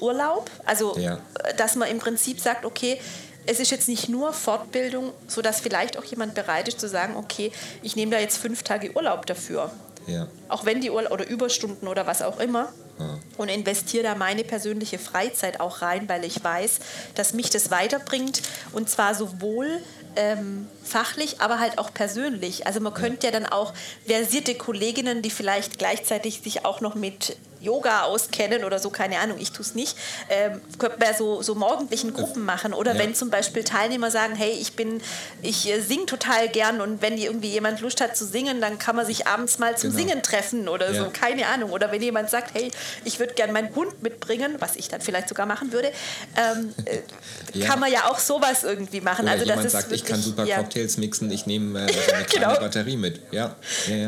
Urlaub. 0.00 0.50
Also, 0.64 0.96
Ja. 0.98 1.18
äh, 1.44 1.54
dass 1.56 1.74
man 1.76 1.88
im 1.88 1.98
Prinzip 1.98 2.40
sagt, 2.40 2.64
okay, 2.64 3.00
es 3.46 3.60
ist 3.60 3.70
jetzt 3.70 3.88
nicht 3.88 4.08
nur 4.08 4.32
Fortbildung, 4.32 5.12
sodass 5.28 5.60
vielleicht 5.60 5.96
auch 5.98 6.04
jemand 6.04 6.34
bereit 6.34 6.66
ist 6.68 6.80
zu 6.80 6.88
sagen, 6.88 7.14
okay, 7.16 7.52
ich 7.82 7.94
nehme 7.94 8.10
da 8.10 8.18
jetzt 8.18 8.38
fünf 8.38 8.62
Tage 8.64 8.92
Urlaub 8.96 9.24
dafür. 9.26 9.70
Ja. 10.08 10.26
Auch 10.48 10.64
wenn 10.64 10.80
die 10.80 10.90
Urlaub 10.90 11.12
oder 11.12 11.26
Überstunden 11.28 11.88
oder 11.88 12.06
was 12.06 12.22
auch 12.22 12.40
immer. 12.40 12.72
Ja. 12.98 13.18
Und 13.36 13.48
investiere 13.48 14.02
da 14.04 14.14
meine 14.14 14.42
persönliche 14.42 14.98
Freizeit 14.98 15.60
auch 15.60 15.82
rein, 15.82 16.08
weil 16.08 16.24
ich 16.24 16.42
weiß, 16.42 16.78
dass 17.14 17.34
mich 17.34 17.50
das 17.50 17.70
weiterbringt. 17.70 18.42
Und 18.72 18.88
zwar 18.88 19.14
sowohl 19.14 19.80
ähm, 20.16 20.68
fachlich, 20.82 21.40
aber 21.40 21.60
halt 21.60 21.78
auch 21.78 21.92
persönlich. 21.92 22.66
Also 22.66 22.80
man 22.80 22.94
könnte 22.94 23.26
ja 23.26 23.32
dann 23.32 23.46
auch 23.46 23.72
versierte 24.06 24.54
Kolleginnen, 24.54 25.22
die 25.22 25.30
vielleicht 25.30 25.78
gleichzeitig 25.78 26.40
sich 26.40 26.64
auch 26.64 26.80
noch 26.80 26.94
mit 26.94 27.36
Yoga 27.66 28.02
auskennen 28.04 28.64
oder 28.64 28.78
so, 28.78 28.90
keine 28.90 29.18
Ahnung, 29.18 29.36
ich 29.40 29.50
tue 29.52 29.62
es 29.64 29.74
nicht, 29.74 29.96
ähm, 30.30 30.60
könnte 30.78 30.98
man 30.98 31.14
so, 31.14 31.42
so 31.42 31.54
morgendlichen 31.54 32.14
Gruppen 32.14 32.44
machen. 32.44 32.72
Oder 32.72 32.94
Ja. 32.94 33.00
wenn 33.00 33.14
zum 33.14 33.30
Beispiel 33.30 33.64
Teilnehmer 33.64 34.10
sagen, 34.10 34.34
hey, 34.36 34.52
ich 34.52 34.74
bin, 34.74 35.02
ich 35.42 35.68
äh, 35.68 35.80
singe 35.80 36.06
total 36.06 36.48
gern 36.48 36.80
und 36.80 37.02
wenn 37.02 37.18
irgendwie 37.18 37.48
jemand 37.50 37.80
Lust 37.80 38.00
hat 38.00 38.16
zu 38.16 38.24
singen, 38.24 38.60
dann 38.60 38.78
kann 38.78 38.94
man 38.96 39.04
sich 39.04 39.26
abends 39.26 39.58
mal 39.58 39.76
zum 39.76 39.90
Genau. 39.90 40.00
Singen 40.08 40.22
treffen 40.22 40.68
oder 40.68 40.90
Ja. 40.92 41.04
so, 41.04 41.10
keine 41.10 41.46
Ahnung. 41.48 41.70
Oder 41.72 41.90
wenn 41.92 42.00
jemand 42.02 42.30
sagt, 42.30 42.54
hey, 42.54 42.70
ich 43.04 43.18
würde 43.18 43.34
gern 43.34 43.52
meinen 43.52 43.74
Hund 43.74 44.02
mitbringen, 44.02 44.56
was 44.60 44.76
ich 44.76 44.88
dann 44.88 45.00
vielleicht 45.00 45.28
sogar 45.28 45.46
machen 45.46 45.72
würde, 45.72 45.90
ähm, 46.36 46.72
äh, 46.84 46.98
Ja. 47.54 47.66
kann 47.68 47.80
man 47.80 47.90
ja 47.90 48.10
auch 48.10 48.18
sowas 48.18 48.64
irgendwie 48.64 49.00
machen. 49.00 49.24
Oder 49.24 49.32
also 49.32 49.44
das 49.44 49.50
jemand 49.50 49.66
ist 49.66 49.72
sagt, 49.72 49.84
ich 49.86 49.90
wirklich, 50.02 50.10
kann 50.10 50.22
super. 50.22 50.46
Cocktails 50.46 50.96
mixen, 50.98 51.30
ich 51.30 51.46
nehme 51.46 51.86
äh, 51.86 51.92
so 51.92 52.12
eine 52.12 52.24
Genau. 52.26 52.54
Batterie 52.60 52.96
mit. 52.96 53.20
Ja. 53.32 53.56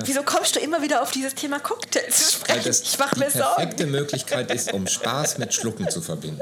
Wieso 0.05 0.23
kommst 0.23 0.55
du 0.57 0.61
immer 0.61 0.83
wieder 0.83 1.03
auf 1.03 1.11
dieses 1.11 1.35
Thema 1.35 1.59
Cocktails 1.59 2.17
zu 2.33 2.41
Weil 2.41 2.47
sprechen? 2.57 2.65
das 2.69 2.83
ich 2.83 2.99
mache 2.99 3.19
mir 3.19 3.31
Sorgen. 3.31 3.48
Perfekte 3.57 3.87
Möglichkeit 3.87 4.51
ist, 4.53 4.73
um 4.73 4.87
Spaß 4.87 5.39
mit 5.39 5.53
Schlucken 5.55 5.89
zu 5.91 6.01
verbinden. 6.01 6.41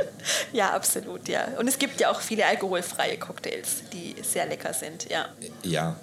Ja, 0.52 0.70
absolut, 0.74 1.28
ja. 1.28 1.46
Und 1.58 1.68
es 1.68 1.78
gibt 1.78 2.00
ja 2.00 2.10
auch 2.10 2.20
viele 2.20 2.46
alkoholfreie 2.46 3.16
Cocktails, 3.18 3.82
die 3.92 4.14
sehr 4.22 4.46
lecker 4.46 4.72
sind, 4.74 5.08
ja. 5.10 5.28
Ja, 5.62 5.96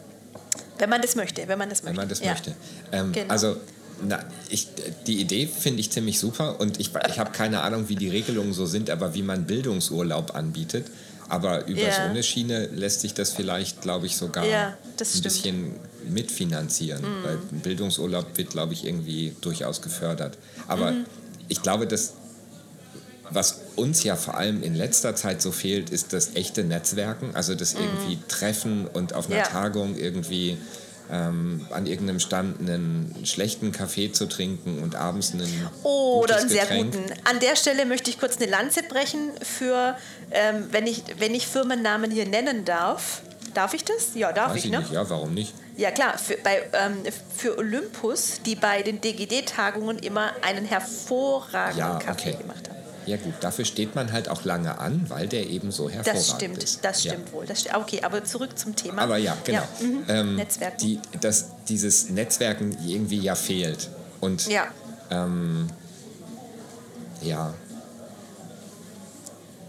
Wenn 0.78 0.90
man 0.90 1.02
das 1.02 1.16
möchte, 1.16 1.48
wenn 1.48 1.58
man 1.60 1.70
das 1.70 1.84
möchte. 1.84 1.90
wenn 1.98 2.02
man 2.02 2.10
das 2.10 2.20
ja. 2.20 2.32
möchte. 2.32 2.56
Ähm, 2.92 3.12
Genau. 3.12 3.32
Also, 3.32 3.58
na, 4.06 4.20
ich, 4.50 4.68
die 5.08 5.20
Idee 5.22 5.48
finde 5.48 5.80
ich 5.80 5.92
ziemlich 5.92 6.20
super 6.20 6.60
und 6.60 6.80
ich, 6.80 6.92
ich 7.08 7.20
habe 7.20 7.32
keine 7.32 7.62
Ahnung, 7.62 7.88
wie 7.90 7.96
die 7.96 8.10
Regelungen 8.10 8.52
so 8.54 8.66
sind, 8.66 8.90
aber 8.90 9.14
wie 9.14 9.22
man 9.24 9.46
Bildungsurlaub 9.46 10.36
anbietet. 10.36 10.88
Aber 11.30 11.66
über 11.68 11.82
Ja. 11.82 11.92
so 11.94 12.02
eine 12.02 12.22
Schiene 12.22 12.66
lässt 12.68 13.02
sich 13.02 13.14
das 13.14 13.32
vielleicht, 13.32 13.82
glaube 13.82 14.06
ich, 14.08 14.18
sogar 14.18 14.46
Ja, 14.46 14.68
ein 14.68 15.06
stimmt. 15.06 15.24
Bisschen 15.24 15.76
mitfinanzieren. 16.10 17.04
Weil 17.24 17.38
ein 17.52 17.60
Bildungsurlaub 17.62 18.38
wird, 18.38 18.50
glaube 18.52 18.74
ich, 18.74 18.86
irgendwie 18.86 19.36
durchaus 19.42 19.82
gefördert. 19.82 20.38
Aber 20.68 20.92
Mhm. 20.92 21.06
ich 21.50 21.62
glaube, 21.62 21.88
dass 21.88 22.14
was 23.30 23.62
uns 23.78 24.04
ja 24.04 24.16
vor 24.16 24.36
allem 24.38 24.62
in 24.62 24.76
letzter 24.76 25.16
Zeit 25.16 25.42
so 25.42 25.52
fehlt, 25.52 25.90
ist 25.90 26.14
das 26.14 26.36
echte 26.36 26.64
Netzwerken, 26.64 27.32
also 27.36 27.56
das 27.56 27.74
irgendwie 27.74 28.20
Treffen 28.28 28.86
und 28.86 29.14
auf 29.14 29.26
einer 29.28 29.36
Mhm. 29.38 29.42
Ja. 29.42 29.48
Tagung 29.48 29.96
irgendwie 29.98 30.58
ähm, 31.12 31.66
an 31.72 31.86
irgendeinem 31.86 32.20
Stand 32.22 32.60
einen 32.62 33.14
schlechten 33.26 33.72
Kaffee 33.74 34.12
zu 34.14 34.26
trinken 34.26 34.80
und 34.82 34.96
abends 34.96 35.34
einen 35.34 35.50
Oh, 35.84 36.22
oder 36.24 36.38
einen 36.38 36.50
sehr 36.50 36.62
Getränk. 36.64 36.94
guten. 36.96 37.12
An 37.26 37.40
der 37.42 37.56
Stelle 37.58 37.86
möchte 37.86 38.10
ich 38.10 38.20
kurz 38.20 38.38
eine 38.38 38.50
Lanze 38.50 38.84
brechen 38.84 39.32
für, 39.42 39.98
ähm, 40.32 40.66
wenn, 40.72 40.88
ich, 40.88 41.04
wenn 41.20 41.36
ich 41.36 41.46
Firmennamen 41.48 42.10
hier 42.10 42.26
nennen 42.26 42.64
darf. 42.66 43.22
Darf 43.54 43.74
ich 43.74 43.84
das? 43.84 44.16
Ja, 44.16 44.32
darf 44.32 44.52
Weiß 44.52 44.58
ich, 44.58 44.66
ich 44.66 44.72
ne? 44.72 44.80
nicht, 44.80 44.92
ja, 44.92 45.10
warum 45.10 45.34
nicht? 45.34 45.54
Ja 45.78 45.92
klar, 45.92 46.18
für, 46.18 46.38
bei, 46.38 46.64
ähm, 46.74 46.98
für 47.36 47.58
Olympus, 47.58 48.42
die 48.46 48.56
bei 48.56 48.82
den 48.84 49.00
DGD-Tagungen 49.02 50.00
immer 50.00 50.32
einen 50.42 50.66
hervorragenden 50.66 51.78
Ja, 51.78 52.00
Kaffee 52.00 52.30
okay. 52.32 52.38
gemacht 52.42 52.70
haben. 52.70 52.78
Ja 53.06 53.18
gut, 53.18 53.34
dafür 53.42 53.66
steht 53.66 53.96
man 53.96 54.14
halt 54.14 54.30
auch 54.30 54.46
lange 54.46 54.80
an, 54.80 55.06
weil 55.10 55.28
der 55.28 55.48
eben 55.50 55.72
so 55.72 55.90
hervorragend 55.90 56.26
Das 56.28 56.36
stimmt, 56.36 56.64
ist. 56.64 56.86
das 56.86 57.04
Ja. 57.04 57.12
stimmt 57.14 57.34
wohl. 57.34 57.46
Das 57.46 57.66
sti- 57.66 57.76
okay, 57.78 58.00
aber 58.02 58.24
zurück 58.24 58.58
zum 58.58 58.76
Thema. 58.78 59.02
Aber 59.02 59.18
ja, 59.18 59.36
genau. 59.44 59.64
mhm. 59.82 60.04
Ähm, 60.08 60.36
Netzwerken. 60.38 60.78
Die, 60.80 61.00
das, 61.20 61.48
dieses 61.68 62.10
Netzwerken 62.10 62.78
irgendwie 62.88 63.20
ja 63.20 63.36
fehlt. 63.36 63.90
Und 64.22 64.48
ja, 64.48 64.68
ja, 67.22 67.54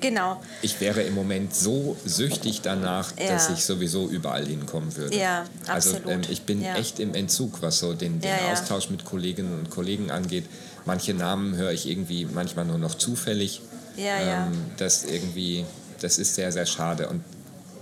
genau. 0.09 0.41
ich 0.63 0.81
wäre 0.81 1.03
im 1.03 1.15
Moment 1.15 1.55
so 1.55 1.97
süchtig 2.05 2.61
danach, 2.63 3.13
dass 3.13 3.49
Ja. 3.49 3.55
ich 3.55 3.65
sowieso 3.65 4.09
überall 4.09 4.45
hinkommen 4.47 4.95
würde. 4.97 5.17
Ja, 5.17 5.45
also 5.67 5.97
absolut. 5.97 6.13
ähm, 6.13 6.21
ich 6.31 6.43
bin 6.43 6.63
Ja. 6.63 6.77
echt 6.77 7.01
im 7.01 7.15
Entzug, 7.15 7.63
was 7.63 7.79
so 7.79 7.93
den, 7.95 8.21
den 8.21 8.31
Ja, 8.31 8.37
ja. 8.47 8.53
Austausch 8.53 8.91
mit 8.91 9.05
Kolleginnen 9.05 9.59
und 9.59 9.71
Kollegen 9.71 10.11
angeht. 10.11 10.45
Manche 10.85 11.15
Namen 11.15 11.57
höre 11.57 11.73
ich 11.73 11.89
irgendwie 11.89 12.27
manchmal 12.27 12.65
nur 12.65 12.79
noch 12.79 12.95
zufällig. 12.95 13.63
Ja, 13.97 14.21
ja. 14.21 14.47
Ähm, 14.47 14.53
das 14.77 15.05
irgendwie, 15.05 15.65
das 16.01 16.19
ist 16.19 16.35
sehr, 16.35 16.53
sehr 16.53 16.67
schade. 16.67 17.09
Und 17.09 17.25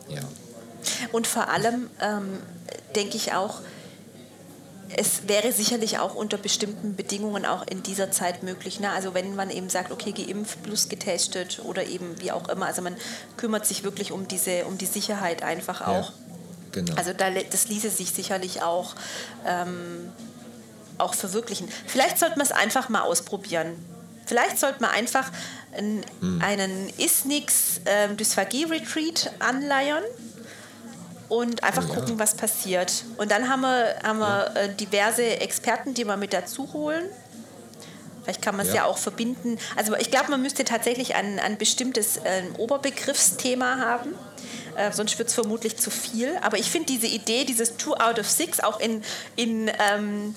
ja. 0.09 0.21
Und 1.13 1.27
vor 1.27 1.49
allem 1.49 1.89
ähm, 2.01 2.39
denke 2.95 3.17
ich 3.17 3.33
auch, 3.33 3.61
es 4.97 5.29
wäre 5.29 5.53
sicherlich 5.53 5.99
auch 5.99 6.15
unter 6.15 6.37
bestimmten 6.37 6.97
Bedingungen 6.97 7.47
auch 7.47 7.67
in 7.67 7.83
dieser 7.83 8.11
Zeit 8.11 8.43
möglich. 8.43 8.81
Ne? 8.81 8.91
Also 8.91 9.15
wenn 9.15 9.35
man 9.35 9.51
eben 9.51 9.69
sagt, 9.69 9.91
okay, 9.91 10.13
geimpft 10.13 10.63
plus 10.63 10.89
getestet 10.89 11.61
oder 11.65 11.85
eben 11.87 12.21
wie 12.21 12.33
auch 12.33 12.49
immer. 12.49 12.67
Also 12.67 12.83
man 12.83 12.97
kümmert 13.37 13.67
sich 13.67 13.85
wirklich 13.85 14.13
um 14.13 14.29
diese, 14.29 14.65
um 14.67 14.79
die 14.79 14.87
Sicherheit 14.87 15.43
einfach 15.43 15.83
auch. 15.83 16.11
Ja, 16.11 16.13
genau. 16.73 16.95
Also 16.95 17.13
da, 17.13 17.31
das 17.31 17.69
ließe 17.69 17.91
sich 17.91 18.13
sicherlich 18.13 18.63
auch, 18.63 18.95
ähm, 19.47 20.13
auch 20.99 21.15
verwirklichen. 21.15 21.69
Vielleicht 21.87 22.19
sollte 22.19 22.37
man 22.37 22.47
es 22.47 22.53
einfach 22.53 22.89
mal 22.89 23.03
ausprobieren. 23.03 23.75
Vielleicht 24.27 24.59
sollte 24.59 24.81
man 24.81 24.91
einfach 24.91 25.31
einen, 25.77 26.05
Hm. 26.21 26.43
einen 26.43 26.93
Isnix 26.99 27.81
ähm, 27.87 28.17
Dysphagie-Retreat 28.17 29.33
anleiern 29.39 30.05
und 31.29 31.63
einfach 31.65 31.89
ja. 31.89 31.95
gucken, 31.95 32.19
was 32.19 32.35
passiert. 32.35 33.05
Und 33.17 33.31
dann 33.31 33.49
haben 33.49 33.63
wir, 33.63 33.97
haben 34.03 34.19
wir 34.19 34.57
äh, 34.57 34.75
diverse 34.75 35.41
Experten, 35.41 35.95
die 35.95 36.05
wir 36.05 36.17
mit 36.17 36.33
dazu 36.33 36.73
holen. 36.73 37.05
Vielleicht 38.23 38.43
kann 38.43 38.57
man 38.57 38.67
es 38.67 38.73
Ja. 38.73 38.83
ja. 38.83 38.85
auch 38.85 38.99
verbinden. 38.99 39.59
Also 39.77 39.97
ich 39.97 40.11
glaube, 40.11 40.31
man 40.31 40.43
müsste 40.43 40.65
tatsächlich 40.65 41.15
ein, 41.15 41.39
ein 41.41 41.59
bestimmtes 41.59 42.21
ähm, 42.25 42.55
Oberbegriffsthema 42.57 43.79
haben. 43.79 44.15
Äh, 44.77 44.93
sonst 44.93 45.19
wird 45.19 45.29
es 45.29 45.35
vermutlich 45.35 45.77
zu 45.77 45.91
viel. 45.91 46.37
Aber 46.41 46.59
ich 46.59 46.71
finde 46.71 46.87
diese 46.87 47.07
Idee, 47.07 47.45
dieses 47.45 47.77
Two 47.77 47.95
out 47.95 48.19
of 48.19 48.29
Six, 48.29 48.61
auch 48.61 48.81
in, 48.81 49.03
in, 49.37 49.71
ähm, 49.91 50.35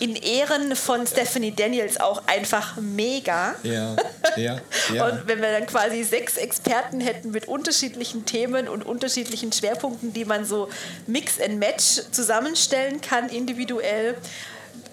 in 0.00 0.16
Ehren 0.16 0.74
von 0.74 1.06
Stephanie 1.06 1.54
Daniels 1.54 2.00
auch 2.00 2.22
einfach 2.26 2.76
mega. 2.76 3.54
ja, 3.62 3.96
ja, 4.36 4.60
ja. 4.92 5.06
Und 5.08 5.26
wenn 5.28 5.40
wir 5.40 5.52
dann 5.52 5.66
quasi 5.66 6.02
sechs 6.02 6.36
Experten 6.36 7.00
hätten 7.00 7.30
mit 7.30 7.46
unterschiedlichen 7.48 8.24
Themen 8.24 8.68
und 8.68 8.84
unterschiedlichen 8.86 9.52
Schwerpunkten, 9.52 10.12
die 10.12 10.24
man 10.24 10.44
so 10.44 10.68
Mix 11.06 11.40
and 11.40 11.58
Match 11.58 12.00
zusammenstellen 12.12 13.00
kann, 13.00 13.28
individuell. 13.28 14.16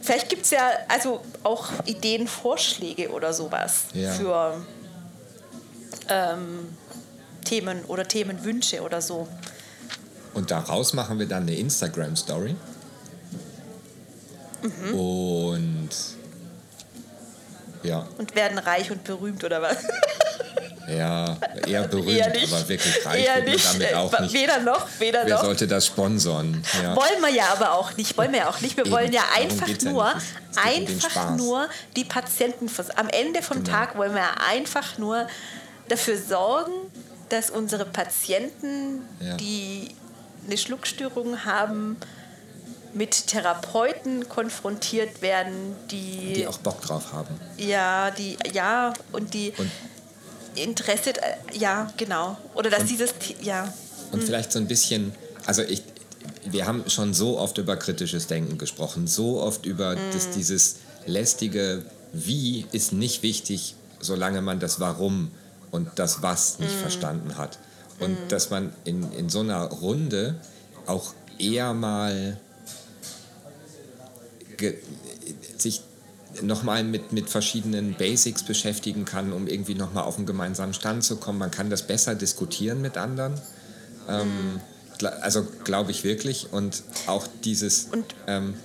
Vielleicht 0.01 0.27
gibt 0.29 0.43
es 0.43 0.51
ja 0.51 0.69
also 0.89 1.21
auch 1.43 1.69
Ideen, 1.85 2.27
Vorschläge 2.27 3.09
oder 3.09 3.31
sowas 3.33 3.85
Ja. 3.93 4.11
für 4.11 4.65
ähm, 6.09 6.75
Themen 7.45 7.85
oder 7.85 8.05
Themenwünsche 8.07 8.81
oder 8.81 9.01
so. 9.01 9.27
Und 10.33 10.51
daraus 10.51 10.93
machen 10.93 11.19
wir 11.19 11.27
dann 11.27 11.43
eine 11.43 11.55
Instagram-Story. 11.55 12.55
Mhm. 14.63 14.93
Und 14.95 15.89
ja, 17.83 18.07
Und 18.17 18.33
werden 18.35 18.57
reich 18.57 18.89
und 18.91 19.03
berühmt 19.03 19.43
oder 19.43 19.61
was? 19.61 19.77
ja, 20.87 21.37
eher 21.67 21.87
berühmt, 21.87 22.09
Eher 22.17 22.29
nicht. 22.29 22.51
aber 22.53 22.67
wirklich 22.69 23.05
reich 23.05 23.25
Eher 23.25 23.41
nicht. 23.43 23.65
damit 23.73 23.93
auch 23.93 24.19
nicht. 24.19 24.33
Weder 24.33 24.59
noch, 24.59 24.87
weder 24.99 25.25
Wer 25.25 25.35
noch. 25.35 25.43
sollte 25.43 25.67
das 25.67 25.85
sponsern? 25.87 26.63
Ja. 26.81 26.95
Wollen 26.95 27.21
wir 27.21 27.29
ja 27.29 27.45
aber 27.51 27.73
auch 27.73 27.95
nicht. 27.97 28.17
Wollen 28.17 28.31
wir 28.31 28.39
ja 28.39 28.49
auch 28.49 28.61
nicht. 28.61 28.77
Wir 28.77 28.85
Eben, 28.85 28.93
wollen 28.95 29.11
ja 29.11 29.23
einfach 29.35 29.67
ja 29.67 29.91
nur, 29.91 30.13
einfach 30.63 31.35
nur 31.37 31.67
die 31.95 32.05
Patienten 32.05 32.69
Am 32.95 33.09
Ende 33.09 33.41
vom 33.41 33.63
Genau. 33.63 33.77
Tag 33.77 33.97
wollen 33.97 34.13
wir 34.15 34.27
einfach 34.49 34.97
nur 34.97 35.27
dafür 35.89 36.17
sorgen, 36.17 36.71
dass 37.29 37.49
unsere 37.49 37.85
Patienten, 37.85 39.01
Ja. 39.19 39.35
die 39.35 39.89
eine 40.47 40.57
Schluckstörung 40.57 41.45
haben, 41.45 41.97
mit 42.93 43.27
Therapeuten 43.27 44.27
konfrontiert 44.29 45.21
werden, 45.21 45.75
die, 45.89 46.33
Die 46.33 46.47
auch 46.47 46.57
Bock 46.59 46.81
drauf 46.81 47.11
haben. 47.13 47.39
ja, 47.57 48.11
die 48.11 48.37
ja 48.53 48.93
und 49.11 49.33
die 49.33 49.51
Und- 49.57 49.71
Interesse, 50.55 51.11
äh, 51.11 51.57
ja 51.57 51.91
genau, 51.97 52.37
oder 52.53 52.69
dass 52.69 52.85
dieses, 52.85 53.13
T- 53.17 53.35
ja, 53.41 53.73
Und 54.11 54.19
Hm. 54.19 54.27
vielleicht 54.27 54.51
so 54.51 54.59
ein 54.59 54.67
bisschen, 54.67 55.11
also 55.47 55.63
ich, 55.63 55.81
wir 56.45 56.67
haben 56.67 56.87
schon 56.87 57.15
so 57.15 57.39
oft 57.39 57.57
über 57.57 57.75
kritisches 57.77 58.27
Denken 58.27 58.59
gesprochen, 58.59 59.07
so 59.07 59.41
oft 59.41 59.65
über 59.65 59.91
Hm. 59.95 59.99
das, 60.13 60.29
dieses 60.29 60.75
lästige 61.07 61.83
Wie 62.11 62.67
ist 62.71 62.93
nicht 62.93 63.23
wichtig, 63.23 63.75
solange 63.99 64.43
man 64.43 64.59
das 64.59 64.79
Warum 64.79 65.31
und 65.71 65.89
das 65.95 66.21
Was 66.21 66.59
Hm. 66.59 66.65
nicht 66.65 66.75
verstanden 66.75 67.37
hat. 67.37 67.57
Und 67.99 68.15
dass 68.29 68.51
man 68.51 68.71
in, 68.85 69.11
in 69.13 69.29
so 69.29 69.39
einer 69.39 69.63
Runde 69.65 70.35
auch 70.85 71.13
eher 71.39 71.73
mal 71.73 72.39
sich 75.57 75.81
nochmal 76.41 76.83
mit, 76.83 77.11
mit 77.13 77.29
verschiedenen 77.29 77.93
Basics 77.95 78.43
beschäftigen 78.43 79.05
kann, 79.05 79.33
um 79.33 79.47
irgendwie 79.47 79.75
nochmal 79.75 80.03
auf 80.03 80.17
einen 80.17 80.25
gemeinsamen 80.25 80.73
Stand 80.73 81.03
zu 81.03 81.17
kommen. 81.17 81.37
Man 81.39 81.51
kann 81.51 81.69
das 81.69 81.83
besser 81.85 82.15
diskutieren 82.15 82.81
mit 82.81 82.97
anderen. 82.97 83.33
Ähm, 84.09 84.59
also 85.21 85.45
glaube 85.63 85.91
ich 85.91 86.03
wirklich. 86.03 86.47
Und 86.51 86.83
auch 87.07 87.27
dieses, 87.43 87.87
Und- 87.91 88.05
ähm, 88.27 88.55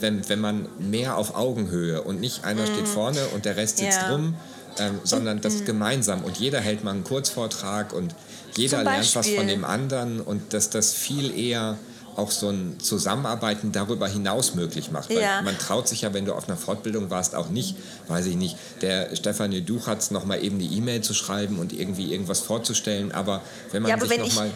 wenn, 0.00 0.28
wenn 0.28 0.40
man 0.40 0.68
mehr 0.78 1.16
auf 1.16 1.34
Augenhöhe 1.34 2.02
und 2.02 2.20
nicht 2.20 2.44
einer 2.44 2.66
steht 2.66 2.88
vorne 2.88 3.26
und 3.34 3.44
der 3.44 3.56
Rest 3.56 3.78
sitzt 3.78 3.98
Ja. 4.02 4.12
rum, 4.12 4.34
ähm, 4.78 4.98
sondern 5.04 5.40
das 5.40 5.64
gemeinsam 5.64 6.24
und 6.24 6.36
jeder 6.38 6.60
hält 6.60 6.84
mal 6.84 6.90
einen 6.92 7.04
Kurzvortrag 7.04 7.92
und 7.92 8.14
jeder 8.56 8.82
lernt 8.84 9.14
was 9.14 9.28
von 9.28 9.46
dem 9.46 9.64
anderen 9.64 10.20
und 10.20 10.52
dass 10.52 10.70
das 10.70 10.92
viel 10.92 11.36
eher 11.36 11.76
auch 12.16 12.30
so 12.30 12.48
ein 12.48 12.78
Zusammenarbeiten 12.80 13.72
darüber 13.72 14.08
hinaus 14.08 14.54
möglich 14.54 14.90
macht. 14.90 15.10
Weil 15.10 15.22
Ja. 15.22 15.42
man 15.42 15.58
traut 15.58 15.88
sich 15.88 16.02
ja, 16.02 16.12
wenn 16.14 16.24
du 16.24 16.34
auf 16.34 16.48
einer 16.48 16.56
Fortbildung 16.56 17.10
warst, 17.10 17.34
auch 17.34 17.48
nicht, 17.48 17.76
weiß 18.08 18.26
ich 18.26 18.36
nicht, 18.36 18.56
der 18.82 19.14
Stefan 19.16 19.50
Duchatz 19.64 20.10
noch 20.10 20.24
mal 20.24 20.42
eben 20.42 20.58
die 20.58 20.76
E-Mail 20.76 21.00
zu 21.00 21.14
schreiben 21.14 21.58
und 21.58 21.72
irgendwie 21.72 22.12
irgendwas 22.12 22.40
vorzustellen, 22.40 23.12
aber 23.12 23.42
wenn 23.72 23.82
man 23.82 23.90
ja, 23.90 24.00
sich 24.00 24.10
wenn 24.10 24.20
noch 24.20 24.26
ich, 24.28 24.34
mal 24.34 24.50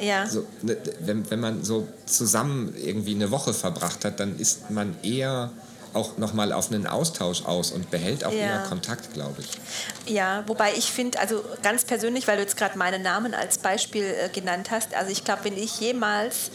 ja. 0.00 0.26
so, 0.26 0.46
ne, 0.62 0.76
wenn, 1.00 1.30
wenn 1.30 1.40
man 1.40 1.64
so 1.64 1.86
zusammen 2.06 2.74
irgendwie 2.76 3.14
eine 3.14 3.30
Woche 3.30 3.54
verbracht 3.54 4.04
hat, 4.04 4.20
dann 4.20 4.38
ist 4.38 4.70
man 4.70 4.96
eher 5.02 5.50
auch 5.94 6.16
noch 6.16 6.32
mal 6.32 6.52
auf 6.52 6.72
einen 6.72 6.86
Austausch 6.86 7.44
aus 7.44 7.70
und 7.70 7.90
behält 7.90 8.24
auch 8.24 8.32
Ja. 8.32 8.38
eher 8.38 8.58
Kontakt, 8.60 9.12
glaube 9.12 9.42
ich. 9.42 10.12
Ja, 10.12 10.42
wobei 10.46 10.72
ich 10.74 10.86
finde, 10.90 11.18
also 11.20 11.44
ganz 11.62 11.84
persönlich, 11.84 12.26
weil 12.26 12.36
du 12.36 12.42
jetzt 12.42 12.56
gerade 12.56 12.78
meinen 12.78 13.02
Namen 13.02 13.34
als 13.34 13.58
Beispiel 13.58 14.04
äh, 14.04 14.28
genannt 14.30 14.70
hast, 14.70 14.94
also 14.94 15.10
ich 15.12 15.24
glaube, 15.24 15.44
wenn 15.44 15.56
ich 15.58 15.80
jemals 15.80 16.50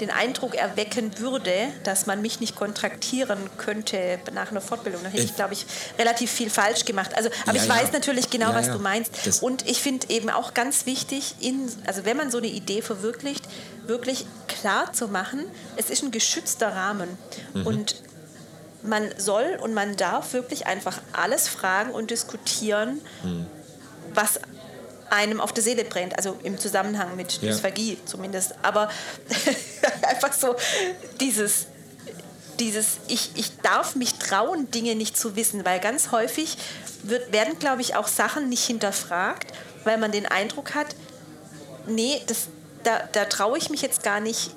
den 0.00 0.10
Eindruck 0.10 0.54
erwecken 0.54 1.18
würde, 1.18 1.52
dass 1.84 2.06
man 2.06 2.22
mich 2.22 2.40
nicht 2.40 2.54
kontraktieren 2.56 3.38
könnte 3.56 4.18
nach 4.32 4.50
einer 4.50 4.60
Fortbildung, 4.60 5.02
dann 5.02 5.10
hätte 5.12 5.24
ich, 5.24 5.30
Ich- 5.30 5.36
glaube 5.36 5.54
ich, 5.54 5.66
relativ 5.98 6.30
viel 6.30 6.50
falsch 6.50 6.84
gemacht. 6.84 7.12
Also, 7.16 7.30
aber 7.46 7.56
Ja, 7.56 7.62
ich 7.62 7.68
ja. 7.68 7.74
weiß 7.76 7.92
natürlich 7.92 8.30
genau, 8.30 8.50
Ja, 8.50 8.54
was 8.54 8.66
du 8.70 8.78
meinst. 8.78 9.12
Das- 9.26 9.40
Und 9.40 9.68
ich 9.68 9.80
finde 9.82 10.08
eben 10.10 10.30
auch 10.30 10.54
ganz 10.54 10.86
wichtig, 10.86 11.34
in, 11.40 11.68
also 11.86 12.04
wenn 12.04 12.16
man 12.16 12.30
so 12.30 12.38
eine 12.38 12.46
Idee 12.48 12.82
verwirklicht, 12.82 13.44
wirklich 13.86 14.26
klar 14.46 14.92
zu 14.92 15.08
machen, 15.08 15.44
es 15.76 15.90
ist 15.90 16.02
ein 16.02 16.10
geschützter 16.10 16.68
Rahmen. 16.74 17.08
Mhm. 17.54 17.66
Und 17.66 17.96
man 18.82 19.08
soll 19.18 19.58
und 19.60 19.74
man 19.74 19.96
darf 19.96 20.32
wirklich 20.32 20.66
einfach 20.66 21.00
alles 21.12 21.48
fragen 21.48 21.90
und 21.90 22.10
diskutieren, 22.10 23.00
Mhm. 23.24 23.46
was 24.14 24.38
einem 25.10 25.40
auf 25.40 25.52
der 25.52 25.62
Seele 25.62 25.84
brennt, 25.84 26.16
also 26.16 26.38
im 26.42 26.58
Zusammenhang 26.58 27.16
mit 27.16 27.40
Ja. 27.42 27.50
Dysphagie 27.50 27.98
zumindest. 28.04 28.54
Aber 28.62 28.90
einfach 30.02 30.32
so 30.32 30.54
dieses, 31.20 31.66
dieses 32.58 32.98
ich, 33.08 33.30
ich 33.34 33.56
darf 33.58 33.94
mich 33.94 34.14
trauen, 34.14 34.70
Dinge 34.70 34.94
nicht 34.94 35.16
zu 35.16 35.36
wissen, 35.36 35.64
weil 35.64 35.80
ganz 35.80 36.10
häufig 36.12 36.56
wird, 37.02 37.32
werden, 37.32 37.58
glaube 37.58 37.82
ich, 37.82 37.94
auch 37.96 38.08
Sachen 38.08 38.48
nicht 38.48 38.64
hinterfragt, 38.66 39.52
weil 39.84 39.98
man 39.98 40.12
den 40.12 40.26
Eindruck 40.26 40.74
hat, 40.74 40.94
nee, 41.86 42.20
das, 42.26 42.48
da, 42.84 43.00
da 43.12 43.24
traue 43.24 43.58
ich 43.58 43.70
mich 43.70 43.82
jetzt 43.82 44.02
gar 44.02 44.20
nicht 44.20 44.50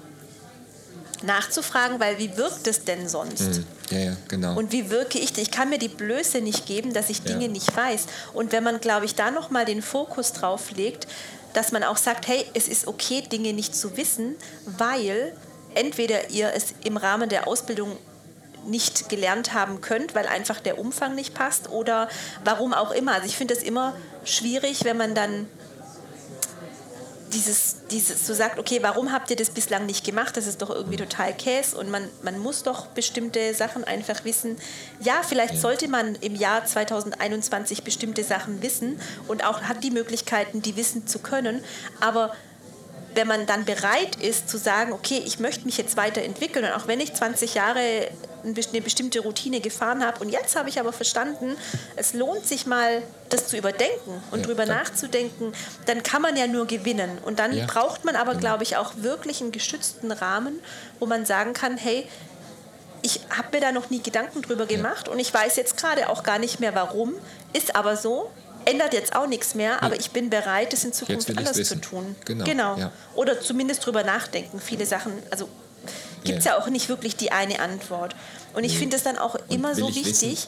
nachzufragen, 1.24 2.00
weil 2.00 2.18
wie 2.18 2.36
wirkt 2.38 2.68
es 2.68 2.84
denn 2.84 3.08
sonst? 3.10 3.42
Mhm. 3.42 3.66
Ja, 3.92 3.98
ja, 4.00 4.18
genau. 4.28 4.58
Und 4.58 4.72
wie 4.72 4.90
wirke 4.90 5.20
ich? 5.20 5.38
Ich 5.38 5.52
kann 5.52 5.70
mir 5.70 5.78
die 5.80 5.88
Blöße 5.90 6.40
nicht 6.42 6.66
geben, 6.66 6.94
dass 6.94 7.10
ich 7.10 7.24
Dinge 7.24 7.46
Ja. 7.46 7.52
nicht 7.52 7.76
weiß. 7.76 8.06
Und 8.34 8.52
wenn 8.52 8.64
man, 8.64 8.80
glaube 8.80 9.06
ich, 9.06 9.16
da 9.16 9.32
nochmal 9.32 9.66
den 9.66 9.82
Fokus 9.82 10.34
drauf 10.34 10.72
legt, 10.72 11.08
dass 11.54 11.72
man 11.72 11.84
auch 11.84 11.98
sagt, 11.98 12.28
hey, 12.28 12.46
es 12.54 12.68
ist 12.68 12.88
okay, 12.88 13.22
Dinge 13.22 13.54
nicht 13.54 13.76
zu 13.76 13.98
wissen, 13.98 14.36
weil 14.66 15.34
entweder 15.76 16.30
ihr 16.30 16.52
es 16.56 16.74
im 16.84 16.98
Rahmen 16.98 17.28
der 17.30 17.48
Ausbildung 17.48 17.98
nicht 18.66 19.10
gelernt 19.10 19.54
haben 19.54 19.82
könnt, 19.82 20.14
weil 20.16 20.28
einfach 20.28 20.60
der 20.60 20.78
Umfang 20.78 21.16
nicht 21.16 21.34
passt 21.34 21.70
oder 21.70 22.08
warum 22.46 22.74
auch 22.74 22.92
immer. 22.92 23.14
Also 23.14 23.26
ich 23.26 23.36
finde 23.36 23.54
es 23.56 23.64
immer 23.64 23.96
schwierig, 24.24 24.84
wenn 24.84 24.98
man 24.98 25.16
dann 25.16 25.48
dieses, 27.34 27.78
dieses 27.90 28.28
so 28.28 28.34
sagt, 28.34 28.60
okay, 28.60 28.80
warum 28.82 29.12
habt 29.12 29.30
ihr 29.30 29.36
das 29.36 29.50
bislang 29.50 29.86
nicht 29.86 30.06
gemacht? 30.06 30.38
Das 30.38 30.48
ist 30.48 30.62
doch 30.62 30.70
irgendwie 30.70 30.98
total 30.98 31.34
Käse 31.34 31.78
und 31.78 31.90
man, 31.90 32.08
man 32.22 32.40
muss 32.40 32.64
doch 32.64 32.88
bestimmte 32.88 33.54
Sachen 33.54 33.84
einfach 33.84 34.24
wissen. 34.24 34.58
Ja, 35.00 35.22
vielleicht 35.28 35.58
sollte 35.60 35.88
man 35.88 36.16
im 36.16 36.36
Jahr 36.36 36.66
2021 36.66 37.84
bestimmte 37.84 38.24
Sachen 38.24 38.62
wissen 38.62 39.00
und 39.28 39.46
auch 39.46 39.62
hat 39.64 39.84
die 39.84 39.92
Möglichkeiten, 39.92 40.62
die 40.62 40.76
wissen 40.76 41.08
zu 41.08 41.20
können, 41.20 41.64
aber 42.00 42.34
wenn 43.14 43.28
man 43.28 43.46
dann 43.46 43.66
bereit 43.66 44.16
ist 44.18 44.50
zu 44.50 44.58
sagen, 44.58 44.94
okay, 44.94 45.22
ich 45.26 45.40
möchte 45.40 45.66
mich 45.66 45.78
jetzt 45.78 45.98
weiterentwickeln 45.98 46.66
und 46.66 46.72
auch 46.72 46.88
wenn 46.88 47.00
ich 47.00 47.14
20 47.14 47.54
Jahre 47.56 48.08
eine 48.44 48.82
bestimmte 48.82 49.20
Routine 49.20 49.60
gefahren 49.62 50.04
habe 50.06 50.20
und 50.20 50.30
jetzt 50.30 50.56
habe 50.56 50.70
ich 50.70 50.80
aber 50.80 50.92
verstanden, 50.94 51.56
es 51.96 52.14
lohnt 52.14 52.46
sich 52.48 52.66
mal, 52.66 53.04
das 53.30 53.48
zu 53.48 53.58
überdenken 53.58 54.24
und 54.32 54.40
Ja, 54.42 54.46
drüber 54.48 54.66
dann- 54.66 54.78
nachzudenken, 54.78 55.54
dann 55.86 56.02
kann 56.04 56.22
man 56.22 56.36
ja 56.36 56.48
nur 56.48 56.66
gewinnen. 56.66 57.18
Und 57.24 57.40
dann 57.40 57.56
Ja, 57.56 57.66
braucht 57.68 58.04
man 58.04 58.16
aber, 58.16 58.36
glaube 58.36 58.64
ich, 58.64 58.78
auch 58.78 58.94
wirklich 58.98 59.42
einen 59.42 59.52
geschützten 59.52 60.12
Rahmen, 60.12 60.60
wo 61.00 61.06
man 61.06 61.26
sagen 61.26 61.54
kann, 61.54 61.78
hey, 61.78 62.08
ich 63.04 63.20
habe 63.30 63.48
mir 63.54 63.62
da 63.62 63.72
noch 63.72 63.90
nie 63.90 64.02
Gedanken 64.02 64.42
drüber 64.42 64.66
gemacht 64.66 65.08
und 65.08 65.20
ich 65.20 65.34
weiß 65.34 65.56
jetzt 65.56 65.78
gerade 65.78 66.10
auch 66.10 66.24
gar 66.24 66.40
nicht 66.40 66.60
mehr 66.60 66.76
warum, 66.76 67.14
ist 67.54 67.76
aber 67.76 67.96
so, 67.98 68.32
ändert 68.66 68.94
jetzt 68.94 69.16
auch 69.16 69.28
nichts 69.28 69.56
mehr, 69.56 69.82
aber 69.84 70.00
ich 70.00 70.12
bin 70.12 70.30
bereit, 70.30 70.74
es 70.74 70.84
in 70.84 70.94
Zukunft 70.94 71.30
anders 71.38 71.62
zu 71.68 71.76
tun. 71.80 72.16
Genau, 72.26 72.78
ja. 72.78 72.92
Oder 73.16 73.40
zumindest 73.42 73.86
drüber 73.86 74.04
nachdenken. 74.04 74.60
Viele 74.60 74.86
Sachen, 74.86 75.14
also 75.30 75.48
gibt 76.24 76.40
es 76.40 76.46
Ja. 76.46 76.52
ja 76.54 76.60
auch 76.62 76.68
nicht 76.68 76.90
wirklich 76.90 77.16
die 77.16 77.32
eine 77.32 77.60
Antwort. 77.60 78.16
Und 78.54 78.64
ich 78.64 78.78
finde 78.78 78.98
es 78.98 79.04
dann 79.04 79.18
auch 79.18 79.36
immer 79.50 79.76
so 79.76 79.88
wichtig, 79.94 80.48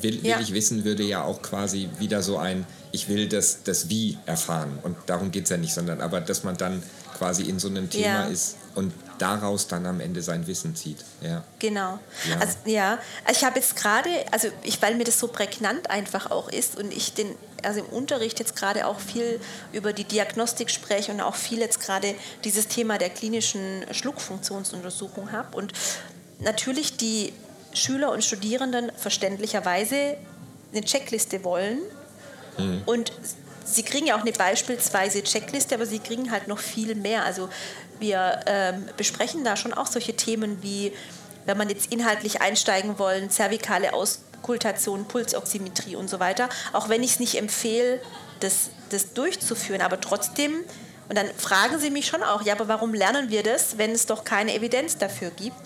Will, 0.00 0.22
will 0.22 0.26
Ja. 0.26 0.38
ich 0.40 0.52
wissen, 0.52 0.84
würde 0.84 1.02
ja 1.02 1.24
auch 1.24 1.42
quasi 1.42 1.88
wieder 1.98 2.22
so 2.22 2.38
ein, 2.38 2.64
ich 2.92 3.08
will 3.08 3.28
das, 3.28 3.64
das 3.64 3.88
Wie 3.88 4.16
erfahren. 4.24 4.78
Und 4.82 4.96
darum 5.06 5.30
geht 5.32 5.44
es 5.44 5.50
ja 5.50 5.56
nicht, 5.56 5.74
sondern 5.74 6.00
aber, 6.00 6.20
dass 6.20 6.44
man 6.44 6.56
dann 6.56 6.82
quasi 7.18 7.42
in 7.42 7.58
so 7.58 7.68
einem 7.68 7.90
Thema 7.90 8.24
ist 8.26 8.56
und 8.74 8.92
daraus 9.18 9.68
dann 9.68 9.86
am 9.86 10.00
Ende 10.00 10.22
sein 10.22 10.46
Wissen 10.46 10.74
zieht. 10.74 11.04
Ja. 11.20 11.44
Genau. 11.58 11.98
Ja. 12.28 12.38
Also, 12.40 12.56
ja, 12.64 12.98
ich 13.30 13.44
habe 13.44 13.58
jetzt 13.58 13.76
gerade, 13.76 14.08
also 14.30 14.48
ich, 14.62 14.80
weil 14.82 14.96
mir 14.96 15.04
das 15.04 15.18
so 15.18 15.28
prägnant 15.28 15.90
einfach 15.90 16.30
auch 16.30 16.48
ist 16.48 16.76
und 16.76 16.92
ich 16.92 17.14
den, 17.14 17.34
also 17.62 17.80
im 17.80 17.86
Unterricht 17.86 18.38
jetzt 18.38 18.56
gerade 18.56 18.86
auch 18.86 18.98
viel 18.98 19.40
über 19.72 19.92
die 19.92 20.04
Diagnostik 20.04 20.70
spreche 20.70 21.12
und 21.12 21.20
auch 21.20 21.36
viel 21.36 21.60
jetzt 21.60 21.80
gerade 21.80 22.14
dieses 22.42 22.68
Thema 22.68 22.98
der 22.98 23.10
klinischen 23.10 23.84
Schluckfunktionsuntersuchung 23.92 25.32
habe 25.32 25.56
und 25.56 25.72
natürlich 26.40 26.96
die 26.96 27.32
Schüler 27.72 28.12
und 28.12 28.24
Studierenden 28.24 28.92
verständlicherweise 28.96 30.16
eine 30.72 30.82
Checkliste 30.82 31.44
wollen 31.44 31.78
und 32.86 33.12
sie 33.64 33.82
kriegen 33.82 34.06
ja 34.06 34.16
auch 34.16 34.20
eine 34.20 34.32
beispielsweise 34.32 35.22
Checkliste, 35.22 35.74
aber 35.74 35.86
sie 35.86 35.98
kriegen 35.98 36.30
halt 36.30 36.48
noch 36.48 36.58
viel 36.58 36.94
mehr. 36.94 37.24
Also 37.24 37.48
wir 38.04 38.40
ähm, 38.46 38.86
besprechen 38.96 39.44
da 39.44 39.56
schon 39.56 39.72
auch 39.72 39.86
solche 39.86 40.14
Themen 40.14 40.62
wie, 40.62 40.92
wenn 41.46 41.56
man 41.56 41.70
jetzt 41.70 41.90
inhaltlich 41.90 42.42
einsteigen 42.42 42.98
wollen, 42.98 43.30
zervikale 43.30 43.94
Auskultation, 43.94 45.06
Pulsoximetrie 45.06 45.96
und 45.96 46.10
so 46.10 46.20
weiter. 46.20 46.50
Auch 46.74 46.90
wenn 46.90 47.02
ich 47.02 47.12
es 47.12 47.20
nicht 47.20 47.36
empfehle, 47.36 48.00
das, 48.40 48.68
das 48.90 49.14
durchzuführen, 49.14 49.80
aber 49.80 50.00
trotzdem, 50.00 50.52
und 51.08 51.16
dann 51.16 51.26
fragen 51.38 51.78
sie 51.78 51.90
mich 51.90 52.06
schon 52.06 52.22
auch, 52.22 52.42
ja, 52.42 52.54
aber 52.54 52.68
warum 52.68 52.92
lernen 52.92 53.30
wir 53.30 53.42
das, 53.42 53.78
wenn 53.78 53.92
es 53.92 54.04
doch 54.04 54.24
keine 54.24 54.54
Evidenz 54.54 54.98
dafür 54.98 55.30
gibt? 55.30 55.56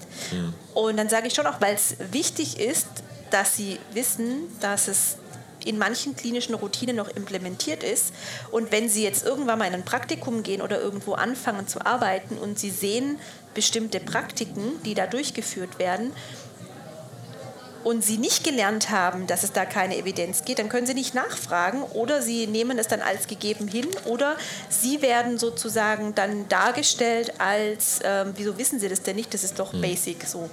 Und 0.75 0.97
dann 0.97 1.09
sage 1.09 1.27
ich 1.27 1.35
schon 1.35 1.47
auch, 1.47 1.61
weil 1.61 1.75
es 1.75 1.97
wichtig 2.13 2.61
ist, 2.61 2.87
dass 3.31 3.57
sie 3.57 3.79
wissen, 3.93 4.49
dass 4.61 4.89
es 4.89 5.17
in 5.69 5.79
manchen 5.79 6.17
klinischen 6.17 6.55
Routinen 6.55 6.97
noch 6.97 7.09
implementiert 7.09 7.83
ist. 7.83 8.13
Und 8.51 8.73
wenn 8.73 8.89
Sie 8.89 9.03
jetzt 9.03 9.25
irgendwann 9.25 9.59
mal 9.59 9.67
in 9.67 9.75
ein 9.75 9.85
Praktikum 9.85 10.43
gehen 10.43 10.63
oder 10.63 10.81
irgendwo 10.81 11.13
anfangen 11.13 11.69
zu 11.69 11.85
arbeiten 11.85 12.39
und 12.39 12.59
Sie 12.59 12.71
sehen 12.71 13.19
bestimmte 13.53 14.01
Praktiken, 14.01 14.83
die 14.85 14.95
da 14.95 15.07
durchgeführt 15.07 15.79
werden, 15.79 16.13
und 17.85 18.05
Sie 18.05 18.19
nicht 18.19 18.45
gelernt 18.45 18.91
haben, 18.91 19.27
dass 19.27 19.45
es 19.45 19.53
da 19.53 19.65
keine 19.65 19.97
Evidenz 19.97 20.45
gibt, 20.45 20.59
dann 20.59 20.69
können 20.69 20.87
Sie 20.87 20.95
nicht 20.95 21.15
nachfragen 21.15 21.83
oder 21.83 22.21
Sie 22.23 22.47
nehmen 22.47 22.79
es 22.79 22.89
dann 22.89 23.01
als 23.01 23.29
gegeben 23.29 23.69
hin 23.69 23.87
oder 24.05 24.37
Sie 24.69 25.01
werden 25.01 25.39
sozusagen 25.39 26.15
dann 26.15 26.49
dargestellt 26.49 27.35
als, 27.39 28.01
ähm, 28.03 28.33
wieso 28.37 28.59
wissen 28.59 28.81
Sie 28.81 28.89
das 28.89 29.03
denn 29.03 29.17
nicht, 29.17 29.33
das 29.33 29.45
ist 29.45 29.59
doch 29.59 29.73
basic 29.73 30.25
so. 30.27 30.51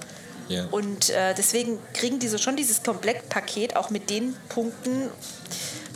Ja. 0.48 0.66
Und 0.70 1.10
äh, 1.10 1.34
deswegen 1.34 1.78
kriegen 1.92 2.18
die 2.18 2.28
so 2.28 2.38
schon 2.38 2.56
dieses 2.56 2.82
Komplettpaket 2.82 3.76
auch 3.76 3.90
mit 3.90 4.10
den 4.10 4.34
Punkten, 4.48 5.10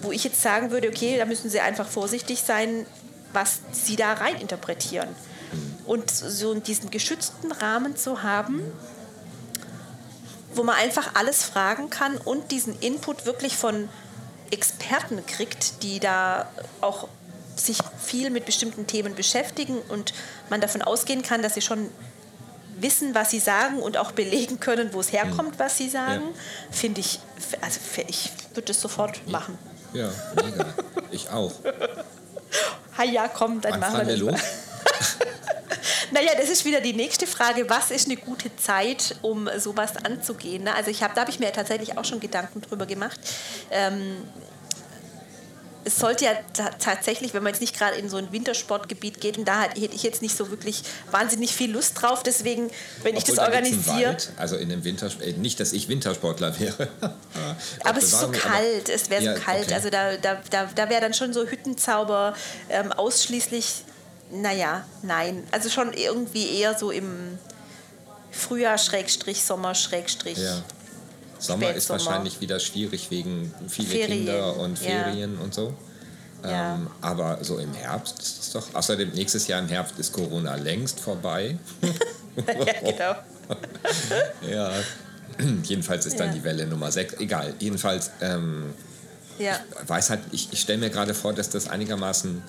wo 0.02 0.12
ich 0.12 0.24
jetzt 0.24 0.42
sagen 0.42 0.70
würde, 0.70 0.88
okay, 0.88 1.16
da 1.18 1.24
müssen 1.24 1.50
sie 1.50 1.60
einfach 1.60 1.88
vorsichtig 1.88 2.42
sein, 2.42 2.86
was 3.32 3.60
sie 3.72 3.96
da 3.96 4.14
rein 4.14 4.36
interpretieren. 4.36 5.08
Und 5.84 6.10
so 6.10 6.54
diesen 6.54 6.90
geschützten 6.90 7.50
Rahmen 7.50 7.96
zu 7.96 8.22
haben, 8.22 8.62
wo 10.54 10.62
man 10.62 10.76
einfach 10.76 11.14
alles 11.14 11.42
fragen 11.42 11.90
kann 11.90 12.16
und 12.18 12.50
diesen 12.52 12.78
Input 12.80 13.26
wirklich 13.26 13.56
von 13.56 13.88
Experten 14.50 15.24
kriegt, 15.26 15.82
die 15.82 16.00
da 16.00 16.48
auch 16.80 17.08
sich 17.56 17.78
viel 18.02 18.30
mit 18.30 18.46
bestimmten 18.46 18.86
Themen 18.86 19.14
beschäftigen 19.14 19.78
und 19.88 20.12
man 20.48 20.60
davon 20.60 20.82
ausgehen 20.82 21.22
kann, 21.22 21.42
dass 21.42 21.54
sie 21.54 21.60
schon 21.60 21.88
wissen, 22.82 23.14
was 23.14 23.30
sie 23.30 23.40
sagen 23.40 23.78
und 23.78 23.96
auch 23.96 24.12
belegen 24.12 24.60
können, 24.60 24.92
wo 24.92 25.00
es 25.00 25.12
herkommt, 25.12 25.58
was 25.58 25.76
sie 25.76 25.88
sagen, 25.88 26.22
finde 26.70 27.00
ich, 27.00 27.20
also 27.60 27.80
ich 28.08 28.30
würde 28.54 28.66
das 28.68 28.80
sofort 28.80 29.26
machen. 29.28 29.58
Ja, 29.92 30.10
mega. 30.36 30.66
ich 31.10 31.28
auch. 31.30 31.52
Ha 32.98 33.04
ja, 33.04 33.28
komm, 33.28 33.60
dann 33.60 33.74
Wann 33.74 33.80
machen 33.80 33.98
wir 33.98 34.04
das. 34.06 34.18
los? 34.18 34.40
Naja, 36.12 36.32
das 36.36 36.50
ist 36.50 36.64
wieder 36.64 36.80
die 36.80 36.92
nächste 36.92 37.26
Frage. 37.26 37.70
Was 37.70 37.92
ist 37.92 38.06
eine 38.06 38.16
gute 38.16 38.54
Zeit, 38.56 39.14
um 39.22 39.48
sowas 39.58 39.92
anzugehen? 40.04 40.64
ne? 40.64 40.74
Also 40.74 40.90
ich 40.90 41.02
hab, 41.02 41.14
da 41.14 41.20
habe 41.22 41.30
ich 41.30 41.38
mir 41.38 41.52
tatsächlich 41.52 41.96
auch 41.96 42.04
schon 42.04 42.18
Gedanken 42.18 42.60
drüber 42.60 42.86
gemacht. 42.86 43.20
Ähm, 43.70 44.16
es 45.92 45.98
sollte 45.98 46.24
ja 46.24 46.32
ta- 46.52 46.70
tatsächlich, 46.78 47.34
wenn 47.34 47.42
man 47.42 47.52
jetzt 47.52 47.60
nicht 47.60 47.76
gerade 47.76 47.96
in 47.96 48.08
so 48.08 48.16
ein 48.16 48.30
Wintersportgebiet 48.32 49.20
geht, 49.20 49.38
und 49.38 49.46
da 49.46 49.62
hätte 49.62 49.94
ich 49.94 50.02
jetzt 50.02 50.22
nicht 50.22 50.36
so 50.36 50.50
wirklich 50.50 50.82
wahnsinnig 51.10 51.52
viel 51.54 51.70
Lust 51.72 52.00
drauf. 52.00 52.22
Deswegen, 52.22 52.70
wenn 53.02 53.16
ich 53.16 53.22
Obwohl, 53.24 53.36
das 53.36 53.44
da 53.52 53.60
gibt's 53.60 53.88
einen 53.88 53.96
organisiere. 53.96 54.16
Also 54.36 54.56
in 54.56 54.68
dem 54.68 54.84
Winter, 54.84 55.10
äh, 55.20 55.32
nicht, 55.32 55.58
dass 55.60 55.72
ich 55.72 55.88
Wintersportler 55.88 56.58
wäre. 56.60 56.88
Aber 57.84 57.98
es 57.98 58.04
ist 58.04 58.10
so 58.20 58.28
Bewahrung, 58.28 58.34
aber- 58.34 58.54
kalt, 58.56 58.88
es 58.88 59.10
wäre 59.10 59.22
Ja, 59.22 59.36
so 59.36 59.42
kalt. 59.42 59.64
okay. 59.64 59.74
Also 59.74 59.90
da, 59.90 60.16
da, 60.16 60.40
da, 60.50 60.64
da 60.74 60.88
wäre 60.88 61.00
dann 61.00 61.14
schon 61.14 61.32
so 61.32 61.44
Hüttenzauber 61.46 62.34
ähm, 62.68 62.92
ausschließlich, 62.92 63.84
naja, 64.30 64.84
nein. 65.02 65.44
Also 65.50 65.68
schon 65.70 65.92
irgendwie 65.92 66.58
eher 66.60 66.78
so 66.78 66.90
im 66.90 67.38
Frühjahr, 68.30 68.78
Schrägstrich, 68.78 69.42
Sommer, 69.42 69.74
Schrägstrich. 69.74 70.38
Ja. 70.38 70.62
Sommer 71.40 71.72
ist 71.72 71.88
wahrscheinlich 71.90 72.40
wieder 72.40 72.60
schwierig 72.60 73.10
wegen 73.10 73.52
viele 73.68 73.88
Ferien, 73.88 74.08
Kinder 74.26 74.56
und 74.56 74.80
ja. 74.80 74.88
Ferien 75.04 75.38
und 75.38 75.54
so. 75.54 75.74
Ja. 76.44 76.74
Ähm, 76.74 76.86
aber 77.00 77.38
so 77.42 77.58
im 77.58 77.72
Herbst 77.74 78.18
ist 78.18 78.42
es 78.42 78.50
doch. 78.52 78.74
Außerdem 78.74 79.10
nächstes 79.10 79.46
Jahr 79.46 79.60
im 79.60 79.68
Herbst 79.68 79.98
ist 79.98 80.12
Corona 80.12 80.54
längst 80.54 81.00
vorbei. 81.00 81.58
ja, 82.36 82.90
genau. 82.90 83.16
ja. 84.50 84.72
Jedenfalls 85.64 86.06
ist 86.06 86.18
dann 86.20 86.28
Ja. 86.28 86.34
die 86.34 86.44
Welle 86.44 86.66
Nummer 86.66 86.90
6. 86.92 87.14
Egal. 87.20 87.54
Jedenfalls 87.58 88.10
ähm, 88.20 88.72
Ja. 89.38 89.58
weiß 89.86 90.10
halt, 90.10 90.20
ich, 90.32 90.48
ich 90.52 90.60
stelle 90.60 90.78
mir 90.78 90.90
gerade 90.90 91.14
vor, 91.14 91.32
dass 91.32 91.50
das 91.50 91.68
einigermaßen 91.68 92.42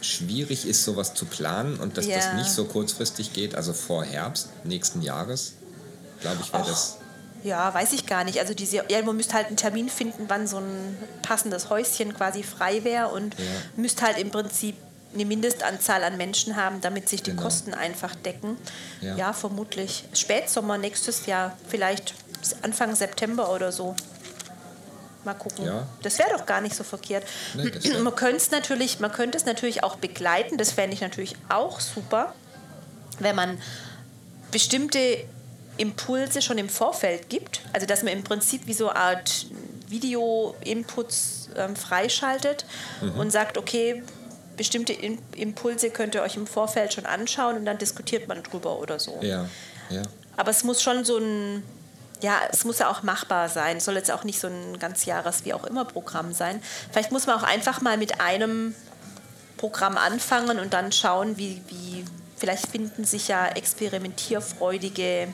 schwierig 0.00 0.66
ist, 0.66 0.84
sowas 0.84 1.14
zu 1.14 1.24
planen 1.24 1.76
und 1.78 1.96
dass 1.96 2.06
das 2.06 2.24
Ja. 2.24 2.34
nicht 2.34 2.50
so 2.50 2.64
kurzfristig 2.64 3.32
geht, 3.32 3.54
also 3.54 3.72
vor 3.72 4.04
Herbst 4.04 4.48
nächsten 4.64 5.02
Jahres. 5.02 5.54
Glaube 6.20 6.38
ich, 6.42 6.52
wäre 6.52 6.64
das. 6.66 6.98
Ja, 7.44 7.72
weiß 7.72 7.92
ich 7.92 8.06
gar 8.06 8.24
nicht. 8.24 8.40
Also 8.40 8.54
diese, 8.54 8.82
ja, 8.88 9.02
man 9.02 9.16
müsste 9.16 9.34
halt 9.34 9.48
einen 9.48 9.56
Termin 9.56 9.88
finden, 9.88 10.24
wann 10.28 10.46
so 10.46 10.56
ein 10.58 10.98
passendes 11.22 11.68
Häuschen 11.70 12.14
quasi 12.14 12.42
frei 12.42 12.82
wäre 12.84 13.08
und 13.08 13.38
Ja. 13.38 13.44
müsste 13.76 14.02
halt 14.06 14.18
im 14.18 14.30
Prinzip 14.30 14.74
eine 15.12 15.24
Mindestanzahl 15.26 16.02
an 16.02 16.16
Menschen 16.16 16.56
haben, 16.56 16.80
damit 16.80 17.08
sich 17.08 17.22
die 17.22 17.30
Genau. 17.30 17.42
Kosten 17.42 17.72
einfach 17.74 18.14
decken. 18.16 18.56
Ja. 19.00 19.14
Ja. 19.16 19.32
vermutlich. 19.32 20.04
Spätsommer 20.14 20.78
nächstes 20.78 21.26
Jahr, 21.26 21.56
vielleicht 21.68 22.14
Anfang 22.62 22.94
September 22.96 23.52
oder 23.52 23.70
so. 23.70 23.94
Mal 25.24 25.34
gucken. 25.34 25.66
Ja. 25.66 25.86
Das 26.02 26.18
wäre 26.18 26.30
doch 26.36 26.44
gar 26.46 26.60
nicht 26.60 26.74
so 26.74 26.82
verkehrt. 26.84 27.24
Nee, 27.54 27.70
man 28.02 28.14
könnte 28.14 28.36
es 28.38 28.50
natürlich, 28.50 29.00
man 29.00 29.12
könnte 29.12 29.38
es 29.38 29.46
natürlich 29.46 29.82
auch 29.84 29.96
begleiten. 29.96 30.58
Das 30.58 30.72
fände 30.72 30.94
ich 30.94 31.00
natürlich 31.00 31.36
auch 31.48 31.78
super, 31.80 32.34
wenn 33.20 33.36
man 33.36 33.58
bestimmte 34.50 35.24
Impulse 35.76 36.42
schon 36.42 36.58
im 36.58 36.68
Vorfeld 36.68 37.28
gibt. 37.28 37.62
Also 37.72 37.86
dass 37.86 38.02
man 38.02 38.12
im 38.12 38.24
Prinzip 38.24 38.66
wie 38.66 38.74
so 38.74 38.88
eine 38.88 38.98
Art 38.98 39.46
Video-Inputs 39.88 41.50
ähm, 41.56 41.76
freischaltet 41.76 42.64
und 43.16 43.30
sagt, 43.30 43.58
okay, 43.58 44.02
bestimmte 44.56 44.92
In 44.92 45.18
Impulse 45.36 45.90
könnt 45.90 46.14
ihr 46.14 46.22
euch 46.22 46.36
im 46.36 46.46
Vorfeld 46.46 46.94
schon 46.94 47.06
anschauen 47.06 47.56
und 47.56 47.64
dann 47.64 47.78
diskutiert 47.78 48.28
man 48.28 48.42
drüber 48.42 48.78
oder 48.78 48.98
so. 48.98 49.18
Ja, 49.20 49.48
ja. 49.90 50.02
Aber 50.36 50.50
es 50.50 50.64
muss 50.64 50.82
schon 50.82 51.04
so 51.04 51.18
ein, 51.18 51.62
ja, 52.20 52.40
es 52.50 52.64
muss 52.64 52.78
ja 52.78 52.90
auch 52.90 53.02
machbar 53.02 53.48
sein. 53.48 53.78
Es 53.78 53.84
soll 53.84 53.94
jetzt 53.94 54.10
auch 54.10 54.24
nicht 54.24 54.40
so 54.40 54.48
ein 54.48 54.78
ganz 54.78 55.04
Jahres 55.04 55.44
wie 55.44 55.54
auch 55.54 55.64
immer 55.64 55.84
Programm 55.84 56.32
sein. 56.32 56.62
Vielleicht 56.90 57.12
muss 57.12 57.26
man 57.26 57.38
auch 57.38 57.42
einfach 57.42 57.80
mal 57.80 57.96
mit 57.96 58.20
einem 58.20 58.74
Programm 59.56 59.96
anfangen 59.96 60.58
und 60.58 60.72
dann 60.72 60.92
schauen, 60.92 61.36
wie, 61.36 61.62
wie 61.68 62.04
vielleicht 62.36 62.66
finden 62.68 63.04
sich 63.04 63.28
ja 63.28 63.46
experimentierfreudige 63.48 65.32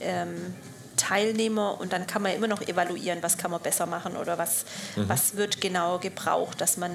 ähm, 0.00 0.54
Teilnehmer 0.96 1.80
und 1.80 1.92
dann 1.92 2.06
kann 2.06 2.22
man 2.22 2.32
immer 2.32 2.46
noch 2.46 2.60
evaluieren, 2.62 3.22
was 3.22 3.38
kann 3.38 3.50
man 3.50 3.60
besser 3.60 3.86
machen 3.86 4.16
oder 4.16 4.38
was, 4.38 4.64
was 4.96 5.36
wird 5.36 5.60
genau 5.60 5.98
gebraucht, 5.98 6.60
dass 6.60 6.76
man 6.76 6.92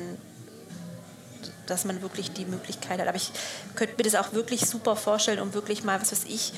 dass 1.65 1.84
man 1.84 2.03
wirklich 2.03 2.31
die 2.31 2.45
Möglichkeit 2.45 2.99
hat. 2.99 3.08
Aber 3.08 3.17
ich 3.17 3.31
könnte 3.73 3.95
mir 3.97 4.03
das 4.03 4.13
auch 4.13 4.34
wirklich 4.34 4.62
super 4.62 4.95
vorstellen, 4.95 5.39
um 5.39 5.55
wirklich 5.55 5.84
mal, 5.84 5.99
was 5.99 6.12
weiß 6.12 6.25
ich, 6.25 6.53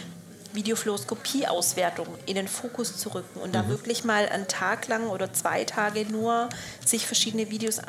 Videofluoroskopie-Auswertung 0.54 2.08
in 2.26 2.36
den 2.36 2.48
Fokus 2.48 2.98
zu 2.98 3.14
rücken 3.14 3.40
und 3.40 3.54
da 3.54 3.70
wirklich 3.70 4.04
mal 4.04 4.28
einen 4.28 4.48
Tag 4.48 4.88
lang 4.88 5.08
oder 5.08 5.32
zwei 5.34 5.64
Tage 5.64 6.06
nur 6.06 6.50
sich 6.84 7.06
verschiedene 7.06 7.50
Videos 7.50 7.80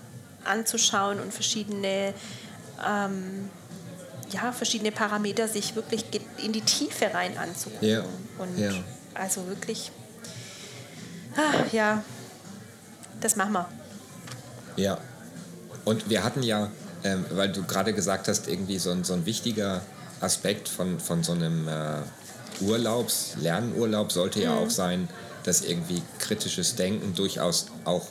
anzuschauen 0.44 1.20
und 1.20 1.32
verschiedene, 1.32 2.14
ähm, 2.86 3.50
ja, 4.30 4.52
verschiedene 4.52 4.92
Parameter 4.92 5.48
sich 5.48 5.74
wirklich 5.74 6.04
in 6.42 6.52
die 6.52 6.60
Tiefe 6.60 7.12
rein 7.12 7.36
anzugucken. 7.38 7.88
Ja, 7.88 8.04
Und 8.38 8.58
ja. 8.58 8.72
also 9.14 9.46
wirklich, 9.46 9.90
ah, 11.36 11.64
ja, 11.72 12.02
das 13.20 13.36
machen 13.36 13.52
wir. 13.52 13.68
Ja. 14.76 14.98
Und 15.84 16.08
wir 16.10 16.22
hatten 16.22 16.42
ja, 16.42 16.70
ähm, 17.04 17.24
weil 17.30 17.50
du 17.50 17.62
gerade 17.64 17.94
gesagt 17.94 18.28
hast, 18.28 18.48
irgendwie 18.48 18.78
so 18.78 18.90
ein, 18.90 19.04
so 19.04 19.14
ein 19.14 19.26
wichtiger 19.26 19.82
Aspekt 20.20 20.68
von, 20.68 21.00
von 21.00 21.22
so 21.22 21.32
einem 21.32 21.68
äh, 21.68 22.02
Urlaubs, 22.60 23.36
Lernurlaub 23.40 24.12
sollte 24.12 24.42
ja 24.42 24.54
auch 24.54 24.70
sein, 24.70 25.08
dass 25.44 25.62
irgendwie 25.62 26.02
kritisches 26.18 26.74
Denken 26.74 27.14
durchaus 27.14 27.66
auch 27.84 28.06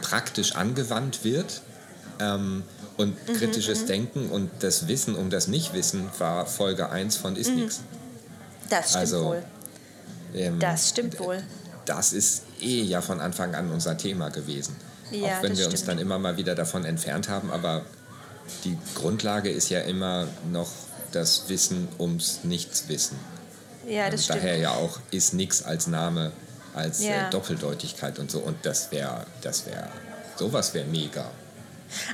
praktisch 0.00 0.54
angewandt 0.54 1.24
wird. 1.24 1.60
Ähm, 2.20 2.62
und 2.98 3.16
kritisches 3.26 3.86
Denken 3.86 4.28
und 4.28 4.50
das 4.60 4.86
Wissen 4.88 5.14
um 5.14 5.30
das 5.30 5.48
Nichtwissen 5.48 6.08
war 6.18 6.44
Folge 6.46 6.90
1 6.90 7.16
von 7.16 7.36
Ist 7.36 7.50
nix. 7.54 7.80
Das 8.68 8.90
stimmt 8.90 9.00
Also, 9.00 9.24
wohl. 9.24 9.42
Ähm, 10.34 10.58
Das 10.60 10.90
stimmt 10.90 11.18
wohl. 11.20 11.42
das 11.86 12.12
ist 12.12 12.42
eh 12.60 12.82
ja 12.82 13.00
von 13.00 13.20
Anfang 13.20 13.54
an 13.54 13.70
unser 13.72 13.96
Thema 13.96 14.28
gewesen. 14.28 14.76
Ja, 15.10 15.38
auch 15.38 15.42
wenn 15.42 15.56
wir 15.56 15.64
uns 15.66 15.74
stimmt. 15.76 15.88
dann 15.88 15.98
immer 15.98 16.18
mal 16.18 16.36
wieder 16.36 16.54
davon 16.54 16.84
entfernt 16.84 17.30
haben, 17.30 17.50
aber 17.50 17.82
die 18.64 18.76
Grundlage 18.94 19.48
ist 19.50 19.70
ja 19.70 19.80
immer 19.80 20.26
noch 20.52 20.68
das 21.12 21.44
Wissen 21.48 21.88
ums 21.98 22.40
Nichtswissen. 22.42 23.16
Ja, 23.86 24.10
das 24.10 24.20
und 24.20 24.24
stimmt. 24.24 24.38
daher 24.40 24.56
ja 24.58 24.70
auch 24.72 24.98
ist 25.10 25.32
nix 25.32 25.62
als 25.62 25.86
Name, 25.86 26.32
als 26.74 27.02
Ja. 27.02 27.28
äh, 27.28 27.30
Doppeldeutigkeit 27.30 28.18
und 28.18 28.30
so. 28.30 28.40
Und 28.40 28.66
das 28.66 28.90
wäre, 28.92 29.24
das 29.40 29.64
wäre, 29.64 29.88
sowas 30.36 30.74
wäre 30.74 30.84
mega. 30.86 31.30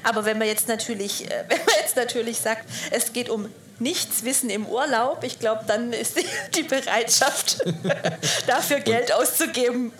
Aber 0.02 0.24
wenn 0.24 0.38
man 0.38 0.46
jetzt 0.48 0.68
natürlich, 0.68 1.30
äh, 1.30 1.44
wenn 1.48 1.58
man 1.58 1.74
jetzt 1.80 1.96
natürlich 1.96 2.38
sagt, 2.38 2.68
es 2.90 3.12
geht 3.12 3.28
um 3.28 3.48
Nichtswissen 3.80 4.50
im 4.50 4.66
Urlaub, 4.66 5.24
ich 5.24 5.40
glaube, 5.40 5.64
dann 5.66 5.92
ist 5.92 6.16
die, 6.56 6.62
Bereitschaft, 6.68 7.58
dafür 8.46 8.80
Geld 8.80 9.12
auszugeben, 9.12 9.92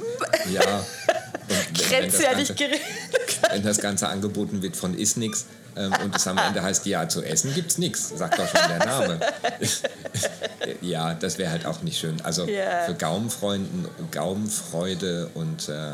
Ja. 0.52 0.60
Und 0.60 1.90
wenn- 1.90 1.90
wenn 1.90 2.04
das 2.06 2.18
grenzt 2.18 2.22
ja 2.22 2.32
Ganze- 2.32 2.54
gering. 2.54 2.80
wenn 3.50 3.62
das 3.62 3.78
Ganze 3.78 4.08
angeboten 4.08 4.62
wird 4.62 4.76
von 4.76 4.96
ist 4.96 5.16
nix 5.18 5.44
ähm, 5.76 5.92
und 6.02 6.16
es 6.16 6.26
am 6.26 6.38
Ende 6.38 6.62
heißt, 6.62 6.86
ja, 6.86 7.06
zu 7.08 7.22
essen 7.22 7.52
gibt's 7.52 7.76
nix, 7.78 8.08
sagt 8.16 8.38
doch 8.38 8.48
schon 8.48 8.60
der 8.68 8.86
Name. 8.86 9.20
ja, 10.80 11.14
das 11.14 11.38
wäre 11.38 11.50
halt 11.50 11.66
auch 11.66 11.82
nicht 11.82 11.98
schön. 11.98 12.20
Also 12.22 12.46
Ja. 12.46 12.84
für 12.86 12.94
Gaumenfreunden, 12.94 13.86
Gaumenfreude 14.10 15.30
und 15.34 15.68
äh, 15.68 15.90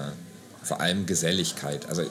vor 0.63 0.81
allem 0.81 1.07
Geselligkeit. 1.07 1.87
Also 1.89 2.03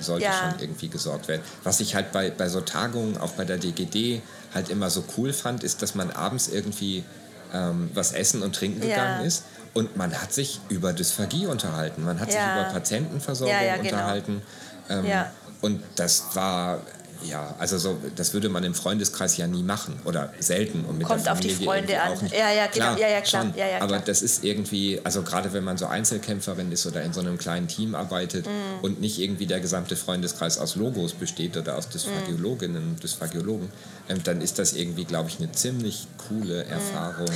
sollte 0.00 0.24
Ja. 0.26 0.32
schon 0.32 0.60
irgendwie 0.60 0.88
gesorgt 0.88 1.28
werden. 1.28 1.42
Was 1.64 1.80
ich 1.80 1.94
halt 1.94 2.12
bei, 2.12 2.30
bei 2.30 2.48
so 2.48 2.60
Tagungen, 2.60 3.16
auch 3.18 3.32
bei 3.32 3.44
der 3.44 3.58
DGD, 3.58 4.22
halt 4.54 4.68
immer 4.70 4.90
so 4.90 5.04
cool 5.16 5.32
fand, 5.32 5.62
ist, 5.64 5.82
dass 5.82 5.94
man 5.94 6.10
abends 6.10 6.48
irgendwie 6.48 7.04
ähm, 7.52 7.90
was 7.94 8.12
essen 8.12 8.42
und 8.42 8.54
trinken 8.54 8.82
Ja. 8.82 8.88
gegangen 8.88 9.24
ist 9.24 9.44
und 9.74 9.96
man 9.96 10.12
hat 10.20 10.32
sich 10.32 10.60
über 10.68 10.92
Dysphagie 10.92 11.46
unterhalten. 11.46 12.04
Man 12.04 12.18
hat 12.20 12.32
Ja. 12.32 12.40
sich 12.42 12.52
über 12.52 12.64
Patientenversorgung 12.64 13.54
Ja, 13.54 13.62
ja, 13.62 13.76
genau. 13.76 13.88
unterhalten. 13.88 14.42
Ähm, 14.88 15.06
Ja. 15.06 15.32
Und 15.62 15.82
das 15.96 16.24
war, 16.34 16.80
ja, 17.24 17.54
also 17.58 17.78
so, 17.78 17.96
das 18.14 18.32
würde 18.34 18.48
man 18.48 18.62
im 18.64 18.74
Freundeskreis 18.74 19.36
ja 19.36 19.46
nie 19.46 19.62
machen 19.62 19.98
oder 20.04 20.32
selten. 20.40 20.84
Und 20.84 20.98
mit 20.98 21.06
Kommt 21.06 21.24
der 21.26 21.32
auf 21.32 21.40
die 21.40 21.50
Freunde 21.50 22.00
an. 22.00 22.12
Auch. 22.12 22.22
Ja, 22.22 22.50
ja, 22.52 22.66
genau. 22.66 22.96
Ja, 22.96 23.08
ja, 23.08 23.20
klar. 23.20 23.42
Schon. 23.44 23.54
Ja, 23.56 23.66
ja, 23.66 23.76
Aber 23.78 23.86
klar. 23.88 24.02
das 24.06 24.22
ist 24.22 24.44
irgendwie, 24.44 25.00
also 25.04 25.22
gerade 25.22 25.52
wenn 25.52 25.64
man 25.64 25.76
so 25.78 25.86
Einzelkämpferin 25.86 26.70
ist 26.72 26.86
oder 26.86 27.02
in 27.02 27.12
so 27.12 27.20
einem 27.20 27.38
kleinen 27.38 27.68
Team 27.68 27.94
arbeitet 27.94 28.46
Mm. 28.46 28.84
und 28.84 29.00
nicht 29.00 29.18
irgendwie 29.18 29.46
der 29.46 29.60
gesamte 29.60 29.96
Freundeskreis 29.96 30.58
aus 30.58 30.76
Logos 30.76 31.12
besteht 31.14 31.56
oder 31.56 31.74
Mm. 31.74 31.76
aus 31.78 31.88
Dysphagiologinnen 31.88 32.82
und 32.90 33.02
Dysphagiologen, 33.02 33.68
ähm, 34.08 34.22
dann 34.24 34.40
ist 34.40 34.58
das 34.58 34.72
irgendwie, 34.74 35.04
glaube 35.04 35.28
ich, 35.28 35.38
eine 35.38 35.50
ziemlich 35.52 36.06
coole 36.28 36.64
Erfahrung. 36.64 37.28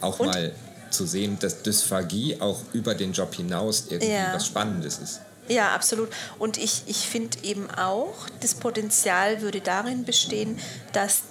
Auch 0.00 0.18
Mm. 0.18 0.22
Und- 0.22 0.28
mal 0.28 0.52
zu 0.90 1.06
sehen, 1.06 1.38
dass 1.40 1.62
Dysphagie 1.62 2.36
auch 2.40 2.60
über 2.74 2.94
den 2.94 3.12
Job 3.12 3.34
hinaus 3.34 3.84
irgendwie 3.88 4.12
Ja. 4.12 4.34
was 4.34 4.46
Spannendes 4.46 4.98
ist. 4.98 5.20
Ja, 5.52 5.74
absolut. 5.74 6.10
Und 6.38 6.56
ich, 6.58 6.82
ich 6.86 7.08
finde 7.08 7.38
eben 7.42 7.70
auch, 7.70 8.14
das 8.40 8.54
Potenzial 8.54 9.40
würde 9.42 9.60
darin 9.60 10.04
bestehen, 10.04 10.58
dass, 10.92 11.22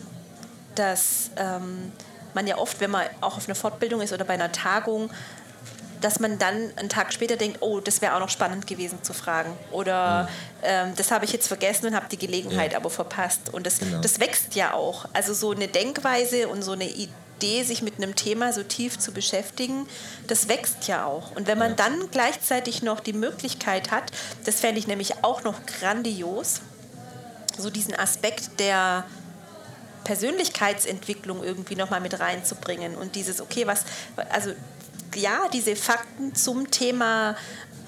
dass 0.75 1.31
ähm, 1.37 1.91
man 2.33 2.47
ja 2.47 2.57
oft, 2.57 2.79
wenn 2.79 2.91
man 2.91 3.05
auch 3.21 3.37
auf 3.37 3.47
einer 3.47 3.55
Fortbildung 3.55 4.01
ist 4.01 4.13
oder 4.13 4.25
bei 4.25 4.33
einer 4.35 4.51
Tagung, 4.51 5.09
dass 5.99 6.19
man 6.19 6.39
dann 6.39 6.71
einen 6.77 6.89
Tag 6.89 7.13
später 7.13 7.35
denkt, 7.35 7.57
oh, 7.61 7.79
das 7.79 8.01
wäre 8.01 8.15
auch 8.15 8.19
noch 8.19 8.29
spannend 8.29 8.65
gewesen 8.65 9.03
zu 9.03 9.13
fragen. 9.13 9.55
Oder 9.71 10.27
ähm, 10.63 10.93
das 10.95 11.11
habe 11.11 11.25
ich 11.25 11.31
jetzt 11.31 11.47
vergessen 11.47 11.85
und 11.87 11.95
habe 11.95 12.07
die 12.09 12.17
Gelegenheit 12.17 12.71
Ja. 12.71 12.79
aber 12.79 12.89
verpasst. 12.89 13.53
Und 13.53 13.67
das, 13.67 13.77
Genau. 13.77 14.01
das 14.01 14.19
wächst 14.19 14.55
ja 14.55 14.73
auch. 14.73 15.05
Also 15.13 15.35
so 15.35 15.51
eine 15.51 15.67
Denkweise 15.67 16.47
und 16.47 16.63
so 16.63 16.71
eine 16.71 16.85
Idee, 17.41 17.63
sich 17.63 17.81
mit 17.81 17.97
einem 17.97 18.15
Thema 18.15 18.53
so 18.53 18.61
tief 18.61 18.99
zu 18.99 19.11
beschäftigen, 19.11 19.87
das 20.27 20.47
wächst 20.47 20.87
ja 20.87 21.05
auch. 21.05 21.35
Und 21.35 21.47
wenn 21.47 21.57
man 21.57 21.75
dann 21.75 22.11
gleichzeitig 22.11 22.83
noch 22.83 22.99
die 22.99 23.13
Möglichkeit 23.13 23.89
hat, 23.89 24.11
das 24.45 24.59
fände 24.59 24.77
ich 24.77 24.85
nämlich 24.85 25.23
auch 25.23 25.43
noch 25.43 25.65
grandios, 25.65 26.61
so 27.57 27.71
diesen 27.71 27.95
Aspekt 27.95 28.59
der 28.59 29.05
Persönlichkeitsentwicklung 30.03 31.43
irgendwie 31.43 31.75
nochmal 31.75 32.01
mit 32.01 32.19
reinzubringen 32.19 32.95
und 32.95 33.15
dieses, 33.15 33.41
okay, 33.41 33.65
was, 33.65 33.85
also 34.29 34.51
ja, 35.15 35.47
diese 35.51 35.75
Fakten 35.75 36.35
zum 36.35 36.69
Thema, 36.69 37.35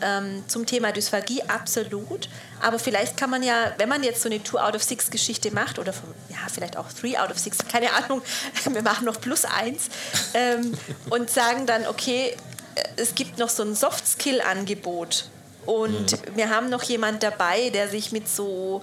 ähm, 0.03 0.43
zum 0.47 0.65
Thema 0.65 0.91
Dysphagie 0.91 1.43
absolut, 1.43 2.29
aber 2.61 2.79
vielleicht 2.79 3.17
kann 3.17 3.29
man 3.29 3.43
ja, 3.43 3.73
wenn 3.77 3.89
man 3.89 4.03
jetzt 4.03 4.21
so 4.21 4.29
eine 4.29 4.41
Two 4.43 4.57
out 4.57 4.75
of 4.75 4.83
Six 4.83 5.09
Geschichte 5.09 5.51
macht 5.51 5.79
oder 5.79 5.93
von, 5.93 6.09
ja, 6.29 6.37
vielleicht 6.51 6.77
auch 6.77 6.91
Three 6.91 7.17
out 7.17 7.31
of 7.31 7.39
Six, 7.39 7.57
keine 7.71 7.93
Ahnung, 7.93 8.21
wir 8.69 8.81
machen 8.81 9.05
noch 9.05 9.19
plus 9.19 9.45
eins 9.45 9.89
ähm, 10.33 10.73
und 11.09 11.29
sagen 11.29 11.65
dann, 11.65 11.87
okay, 11.87 12.35
es 12.95 13.15
gibt 13.15 13.37
noch 13.37 13.49
so 13.49 13.63
ein 13.63 13.75
Soft-Skill-Angebot. 13.75 15.29
Und 15.65 16.17
wir 16.35 16.49
haben 16.49 16.69
noch 16.69 16.83
jemand 16.83 17.23
dabei, 17.23 17.69
der 17.69 17.87
sich 17.87 18.11
mit 18.11 18.27
so 18.27 18.81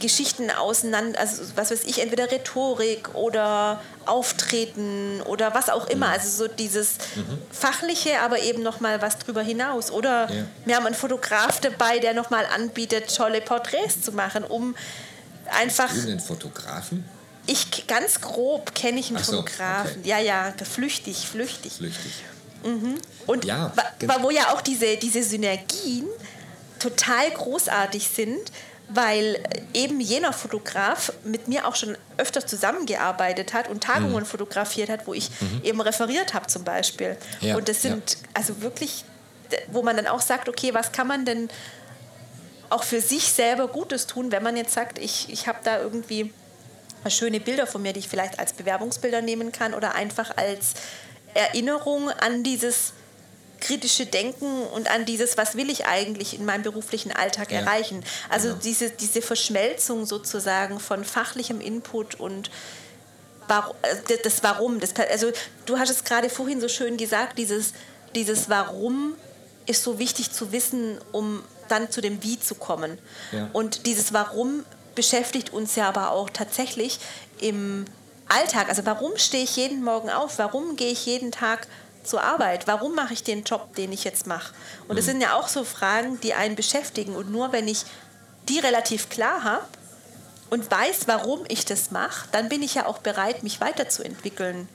Geschichten 0.00 0.50
auseinander, 0.50 1.18
also 1.18 1.42
was 1.54 1.70
weiß 1.70 1.84
ich, 1.84 2.02
entweder 2.02 2.30
Rhetorik 2.30 3.14
oder 3.14 3.80
Auftreten 4.06 5.20
oder 5.22 5.54
was 5.54 5.68
auch 5.70 5.86
immer. 5.88 6.08
Also 6.08 6.44
so 6.46 6.48
dieses 6.52 6.94
fachliche, 7.50 8.20
aber 8.20 8.40
eben 8.40 8.62
noch 8.62 8.80
mal 8.80 9.00
was 9.02 9.18
drüber 9.18 9.42
hinaus. 9.42 9.90
Oder 9.90 10.30
Ja. 10.32 10.44
wir 10.64 10.76
haben 10.76 10.86
einen 10.86 10.94
Fotograf 10.94 11.60
dabei, 11.60 11.98
der 11.98 12.14
noch 12.14 12.30
mal 12.30 12.46
anbietet, 12.46 13.14
tolle 13.14 13.40
Porträts 13.40 14.02
zu 14.02 14.12
machen, 14.12 14.44
um 14.44 14.74
einfach 15.50 15.90
Einen 15.90 16.20
Fotografen? 16.20 17.04
ich 17.46 17.86
ganz 17.86 18.20
grob 18.20 18.74
kenne 18.74 19.00
ich 19.00 19.08
einen 19.10 19.22
so, 19.22 19.32
Fotografen. 19.36 20.00
okay. 20.00 20.08
Ja, 20.08 20.18
ja, 20.18 20.52
flüchtig, 20.70 21.26
flüchtig. 21.28 21.74
Flüchtig. 21.74 22.12
Und 23.26 23.44
Ja, 23.44 23.72
wa- 23.76 23.84
gen- 23.98 24.08
wa- 24.08 24.18
wo 24.22 24.30
ja 24.30 24.54
auch 24.54 24.62
diese, 24.62 24.96
diese 24.96 25.22
Synergien 25.22 26.06
total 26.78 27.30
großartig 27.30 28.08
sind, 28.08 28.40
weil 28.88 29.42
eben 29.72 30.00
jener 30.00 30.32
Fotograf 30.32 31.12
mit 31.24 31.48
mir 31.48 31.66
auch 31.66 31.74
schon 31.74 31.96
öfter 32.18 32.46
zusammengearbeitet 32.46 33.54
hat 33.54 33.68
und 33.68 33.82
Tagungen 33.82 34.22
Mhm. 34.22 34.26
fotografiert 34.26 34.88
hat, 34.90 35.06
wo 35.06 35.14
ich 35.14 35.30
eben 35.62 35.80
referiert 35.80 36.34
habe 36.34 36.46
zum 36.46 36.64
Beispiel. 36.64 37.16
Ja, 37.40 37.56
und 37.56 37.68
das 37.68 37.82
ja. 37.82 37.90
sind 37.90 38.18
also 38.34 38.60
wirklich 38.60 39.04
wo 39.68 39.82
man 39.82 39.94
dann 39.96 40.06
auch 40.06 40.22
sagt, 40.22 40.48
okay, 40.48 40.74
was 40.74 40.90
kann 40.90 41.06
man 41.06 41.24
denn 41.24 41.48
auch 42.70 42.82
für 42.82 43.00
sich 43.00 43.24
selber 43.24 43.68
Gutes 43.68 44.06
tun, 44.06 44.32
wenn 44.32 44.42
man 44.42 44.56
jetzt 44.56 44.72
sagt, 44.72 44.98
ich, 44.98 45.28
ich 45.30 45.46
habe 45.46 45.58
da 45.62 45.78
irgendwie 45.78 46.32
schöne 47.08 47.38
Bilder 47.38 47.66
von 47.66 47.82
mir, 47.82 47.92
die 47.92 48.00
ich 48.00 48.08
vielleicht 48.08 48.38
als 48.38 48.52
Bewerbungsbilder 48.54 49.20
nehmen 49.22 49.52
kann 49.52 49.74
oder 49.74 49.94
einfach 49.94 50.36
als 50.36 50.72
Erinnerung 51.34 52.10
an 52.10 52.42
dieses 52.42 52.94
kritische 53.60 54.06
Denken 54.06 54.64
und 54.74 54.90
an 54.90 55.04
dieses, 55.04 55.36
was 55.36 55.56
will 55.56 55.70
ich 55.70 55.86
eigentlich 55.86 56.38
in 56.38 56.44
meinem 56.44 56.62
beruflichen 56.62 57.12
Alltag 57.12 57.50
ja. 57.50 57.60
erreichen. 57.60 58.04
Also 58.28 58.48
genau. 58.48 58.60
diese, 58.62 58.90
diese 58.90 59.22
Verschmelzung 59.22 60.06
sozusagen 60.06 60.80
von 60.80 61.04
fachlichem 61.04 61.60
Input 61.60 62.14
und 62.20 62.50
äh, 63.48 64.16
das 64.22 64.42
Warum. 64.42 64.80
Das, 64.80 64.94
also 65.10 65.30
du 65.66 65.78
hast 65.78 65.90
es 65.90 66.04
gerade 66.04 66.28
vorhin 66.30 66.60
so 66.60 66.68
schön 66.68 66.96
gesagt, 66.96 67.38
dieses, 67.38 67.72
dieses 68.14 68.48
Warum 68.48 69.14
ist 69.66 69.82
so 69.82 69.98
wichtig 69.98 70.30
zu 70.30 70.52
wissen, 70.52 70.98
um 71.12 71.42
dann 71.68 71.90
zu 71.90 72.00
dem 72.00 72.22
Wie 72.22 72.38
zu 72.38 72.54
kommen. 72.54 72.98
Ja. 73.32 73.48
Und 73.52 73.86
dieses 73.86 74.12
Warum 74.12 74.64
beschäftigt 74.94 75.52
uns 75.52 75.74
ja 75.76 75.88
aber 75.88 76.12
auch 76.12 76.30
tatsächlich 76.30 76.98
im 77.40 77.86
Alltag. 78.28 78.68
Also 78.68 78.86
warum 78.86 79.16
stehe 79.16 79.44
ich 79.44 79.56
jeden 79.56 79.82
Morgen 79.82 80.10
auf? 80.10 80.38
Warum 80.38 80.76
gehe 80.76 80.92
ich 80.92 81.06
jeden 81.06 81.32
Tag 81.32 81.66
zur 82.04 82.22
Arbeit? 82.22 82.66
Warum 82.66 82.94
mache 82.94 83.12
ich 83.12 83.22
den 83.22 83.44
Job, 83.44 83.74
den 83.76 83.92
ich 83.92 84.04
jetzt 84.04 84.26
mache? 84.26 84.54
Und 84.88 84.96
das 84.96 85.06
mhm. 85.06 85.12
sind 85.12 85.20
ja 85.22 85.34
auch 85.34 85.48
so 85.48 85.64
Fragen, 85.64 86.20
die 86.20 86.34
einen 86.34 86.56
beschäftigen. 86.56 87.16
Und 87.16 87.30
nur 87.30 87.52
wenn 87.52 87.68
ich 87.68 87.84
die 88.48 88.58
relativ 88.58 89.08
klar 89.08 89.44
habe 89.44 89.64
und 90.50 90.70
weiß, 90.70 91.06
warum 91.06 91.44
ich 91.48 91.64
das 91.64 91.90
mache, 91.90 92.28
dann 92.32 92.48
bin 92.48 92.62
ich 92.62 92.74
ja 92.74 92.86
auch 92.86 92.98
bereit, 92.98 93.42
mich 93.42 93.60
weiterzuentwickeln. 93.60 94.68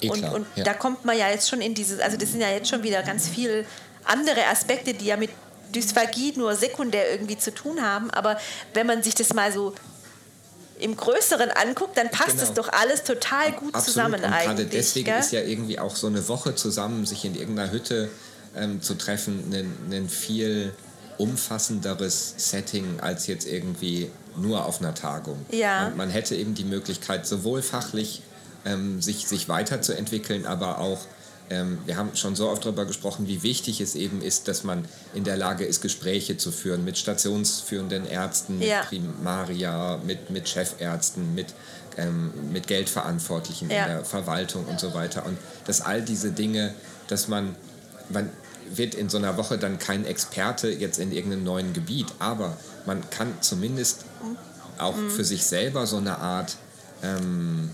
Eh 0.00 0.10
und, 0.10 0.24
und 0.24 0.46
ja. 0.54 0.64
da 0.64 0.74
kommt 0.74 1.04
man 1.04 1.16
ja 1.18 1.28
jetzt 1.30 1.48
schon 1.48 1.60
in 1.60 1.74
dieses, 1.74 2.00
also 2.00 2.16
das 2.16 2.30
sind 2.30 2.40
ja 2.40 2.50
jetzt 2.50 2.68
schon 2.68 2.82
wieder 2.82 3.02
ganz 3.02 3.28
viele 3.28 3.64
andere 4.04 4.46
Aspekte, 4.46 4.94
die 4.94 5.06
ja 5.06 5.16
mit 5.16 5.30
Dysphagie 5.74 6.34
nur 6.36 6.54
sekundär 6.54 7.10
irgendwie 7.10 7.38
zu 7.38 7.52
tun 7.52 7.82
haben. 7.82 8.10
Aber 8.10 8.38
wenn 8.74 8.86
man 8.86 9.02
sich 9.02 9.14
das 9.14 9.32
mal 9.32 9.52
so 9.52 9.74
im 10.84 10.98
Größeren 10.98 11.50
anguckt, 11.50 11.96
dann 11.96 12.10
passt 12.10 12.32
genau. 12.32 12.42
es 12.42 12.52
doch 12.52 12.68
alles 12.68 13.04
total 13.04 13.52
gut 13.52 13.74
Absolut. 13.74 13.84
zusammen 13.84 14.22
und 14.22 14.24
eigentlich. 14.24 14.44
Gerade 14.44 14.66
deswegen 14.66 15.06
gell? 15.06 15.18
ist 15.18 15.32
ja 15.32 15.40
irgendwie 15.40 15.78
auch 15.78 15.96
so 15.96 16.08
eine 16.08 16.28
Woche 16.28 16.54
zusammen, 16.54 17.06
sich 17.06 17.24
in 17.24 17.34
irgendeiner 17.34 17.72
Hütte 17.72 18.10
ähm, 18.54 18.82
zu 18.82 18.94
treffen, 18.94 19.50
ein, 19.90 20.08
viel 20.10 20.74
umfassenderes 21.16 22.34
Setting 22.36 23.00
als 23.00 23.26
jetzt 23.28 23.46
irgendwie 23.46 24.10
nur 24.36 24.66
auf 24.66 24.80
einer 24.80 24.94
Tagung. 24.94 25.38
Ja. 25.50 25.84
Man, 25.84 25.96
man 25.96 26.10
hätte 26.10 26.36
eben 26.36 26.54
die 26.54 26.64
Möglichkeit, 26.64 27.26
sowohl 27.26 27.62
fachlich 27.62 28.20
ähm, 28.66 29.00
sich, 29.00 29.26
sich 29.26 29.48
weiterzuentwickeln, 29.48 30.44
aber 30.44 30.80
auch 30.80 31.00
ähm, 31.50 31.78
wir 31.84 31.96
haben 31.96 32.16
schon 32.16 32.34
so 32.36 32.48
oft 32.48 32.64
darüber 32.64 32.86
gesprochen, 32.86 33.26
wie 33.28 33.42
wichtig 33.42 33.80
es 33.80 33.94
eben 33.94 34.22
ist, 34.22 34.48
dass 34.48 34.64
man 34.64 34.86
in 35.14 35.24
der 35.24 35.36
Lage 35.36 35.64
ist, 35.64 35.82
Gespräche 35.82 36.36
zu 36.36 36.50
führen 36.50 36.84
mit 36.84 36.96
stationsführenden 36.96 38.06
Ärzten, 38.06 38.58
mit 38.58 38.68
ja. 38.68 38.82
Primaria, 38.82 39.98
mit, 40.04 40.30
mit 40.30 40.48
Chefärzten, 40.48 41.34
mit, 41.34 41.54
ähm, 41.98 42.32
mit 42.50 42.66
Geldverantwortlichen 42.66 43.70
ja. 43.70 43.84
in 43.84 43.92
der 43.92 44.04
Verwaltung 44.04 44.64
und 44.64 44.80
so 44.80 44.94
weiter. 44.94 45.26
Und 45.26 45.36
dass 45.66 45.82
all 45.82 46.00
diese 46.00 46.32
Dinge, 46.32 46.74
dass 47.08 47.28
man, 47.28 47.54
man 48.08 48.30
wird 48.70 48.94
in 48.94 49.10
so 49.10 49.18
einer 49.18 49.36
Woche 49.36 49.58
dann 49.58 49.78
kein 49.78 50.06
Experte 50.06 50.70
jetzt 50.70 50.98
in 50.98 51.12
irgendeinem 51.12 51.44
neuen 51.44 51.72
Gebiet, 51.74 52.06
aber 52.18 52.56
man 52.86 53.08
kann 53.10 53.34
zumindest 53.40 54.06
auch 54.78 54.96
mhm. 54.96 55.10
für 55.10 55.24
sich 55.24 55.44
selber 55.44 55.86
so 55.86 55.98
eine 55.98 56.18
Art 56.18 56.56
ähm, 57.02 57.70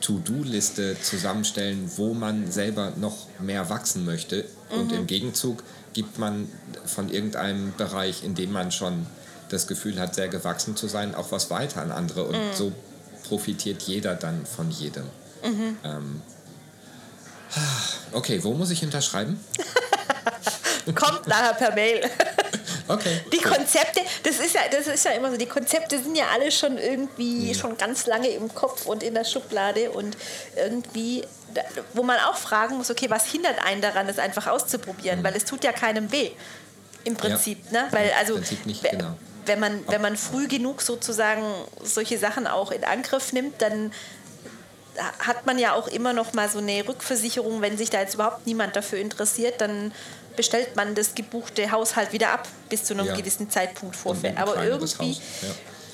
To-Do-Liste 0.00 0.96
zusammenstellen, 1.00 1.90
wo 1.96 2.14
man 2.14 2.50
selber 2.50 2.92
noch 2.96 3.26
mehr 3.40 3.68
wachsen 3.70 4.04
möchte. 4.04 4.44
Mhm. 4.70 4.78
Und 4.78 4.92
im 4.92 5.06
Gegenzug 5.06 5.62
gibt 5.92 6.18
man 6.18 6.48
von 6.84 7.08
irgendeinem 7.08 7.72
Bereich, 7.76 8.22
in 8.22 8.34
dem 8.34 8.52
man 8.52 8.70
schon 8.70 9.06
das 9.48 9.66
Gefühl 9.66 9.98
hat, 9.98 10.14
sehr 10.14 10.28
gewachsen 10.28 10.76
zu 10.76 10.88
sein, 10.88 11.14
auch 11.14 11.32
was 11.32 11.50
weiter 11.50 11.82
an 11.82 11.92
andere. 11.92 12.24
Und 12.24 12.34
mhm. 12.34 12.54
so 12.54 12.72
profitiert 13.28 13.82
jeder 13.82 14.14
dann 14.14 14.44
von 14.46 14.70
jedem. 14.70 15.04
Mhm. 15.44 15.76
Ähm, 15.84 16.22
okay, 18.12 18.42
wo 18.42 18.52
muss 18.52 18.70
ich 18.70 18.82
unterschreiben? 18.84 19.40
Kommt 20.94 21.26
nachher 21.26 21.54
per 21.54 21.74
Mail. 21.74 22.00
Okay. 22.88 23.20
Die 23.32 23.38
Konzepte, 23.38 24.00
das 24.22 24.38
ist 24.38 24.54
ja, 24.54 24.62
das 24.70 24.86
ist 24.86 25.04
ja 25.04 25.12
immer 25.12 25.30
so, 25.30 25.36
die 25.36 25.46
Konzepte 25.46 25.98
sind 25.98 26.16
ja 26.16 26.26
alle 26.32 26.50
schon 26.50 26.78
irgendwie 26.78 27.48
ja. 27.48 27.54
schon 27.54 27.76
ganz 27.76 28.06
lange 28.06 28.28
im 28.28 28.54
Kopf 28.54 28.86
und 28.86 29.02
in 29.02 29.14
der 29.14 29.24
Schublade 29.24 29.90
und 29.90 30.16
irgendwie, 30.56 31.24
wo 31.94 32.02
man 32.02 32.18
auch 32.20 32.36
fragen 32.36 32.76
muss, 32.76 32.90
okay, 32.90 33.10
was 33.10 33.26
hindert 33.26 33.64
einen 33.64 33.80
daran, 33.80 34.06
das 34.06 34.18
einfach 34.18 34.46
auszuprobieren, 34.46 35.20
mhm. 35.20 35.24
weil 35.24 35.36
es 35.36 35.44
tut 35.44 35.64
ja 35.64 35.72
keinem 35.72 36.12
weh. 36.12 36.30
Im 37.04 37.14
Prinzip, 37.14 37.58
ja. 37.70 37.82
ne? 37.82 37.88
Weil 37.92 38.10
also 38.18 38.36
nicht, 38.64 38.82
genau. 38.82 39.16
wenn 39.44 39.60
man, 39.60 39.86
wenn 39.86 40.02
man 40.02 40.16
früh 40.16 40.48
genug 40.48 40.82
sozusagen 40.82 41.44
solche 41.82 42.18
Sachen 42.18 42.48
auch 42.48 42.72
in 42.72 42.82
Angriff 42.82 43.32
nimmt, 43.32 43.62
dann 43.62 43.92
hat 45.18 45.46
man 45.46 45.58
ja 45.58 45.74
auch 45.74 45.88
immer 45.88 46.12
noch 46.12 46.32
mal 46.32 46.48
so 46.48 46.58
eine 46.58 46.86
Rückversicherung, 46.86 47.60
wenn 47.60 47.76
sich 47.76 47.90
da 47.90 48.00
jetzt 48.00 48.14
überhaupt 48.14 48.46
niemand 48.46 48.76
dafür 48.76 48.98
interessiert, 48.98 49.60
dann 49.60 49.92
bestellt 50.36 50.76
man 50.76 50.94
das 50.94 51.14
gebuchte 51.14 51.70
Haus 51.72 51.96
halt 51.96 52.12
wieder 52.12 52.30
ab 52.30 52.46
bis 52.68 52.84
zu 52.84 52.94
einem 52.94 53.06
ja. 53.06 53.16
gewissen 53.16 53.50
Zeitpunkt 53.50 53.96
vorfällt. 53.96 54.36
Aber 54.36 54.62
irgendwie 54.62 55.12
ja. 55.12 55.48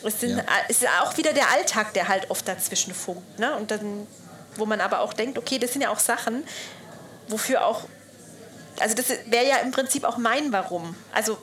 es, 0.04 0.20
sind, 0.20 0.36
ja. 0.36 0.44
es 0.68 0.82
ist 0.82 0.88
auch 1.00 1.16
wieder 1.16 1.32
der 1.32 1.50
Alltag, 1.50 1.94
der 1.94 2.08
halt 2.08 2.30
oft 2.30 2.46
dazwischen 2.46 2.92
funkt. 2.92 3.38
Ne? 3.38 3.56
Und 3.56 3.70
dann, 3.70 4.06
wo 4.56 4.66
man 4.66 4.80
aber 4.80 5.00
auch 5.00 5.12
denkt, 5.12 5.38
okay, 5.38 5.58
das 5.58 5.72
sind 5.72 5.82
ja 5.82 5.90
auch 5.90 6.00
Sachen, 6.00 6.44
wofür 7.28 7.64
auch, 7.64 7.84
also 8.80 8.94
das 8.94 9.08
wäre 9.26 9.46
ja 9.46 9.56
im 9.58 9.70
Prinzip 9.70 10.04
auch 10.04 10.18
mein 10.18 10.52
Warum. 10.52 10.96
Also 11.12 11.38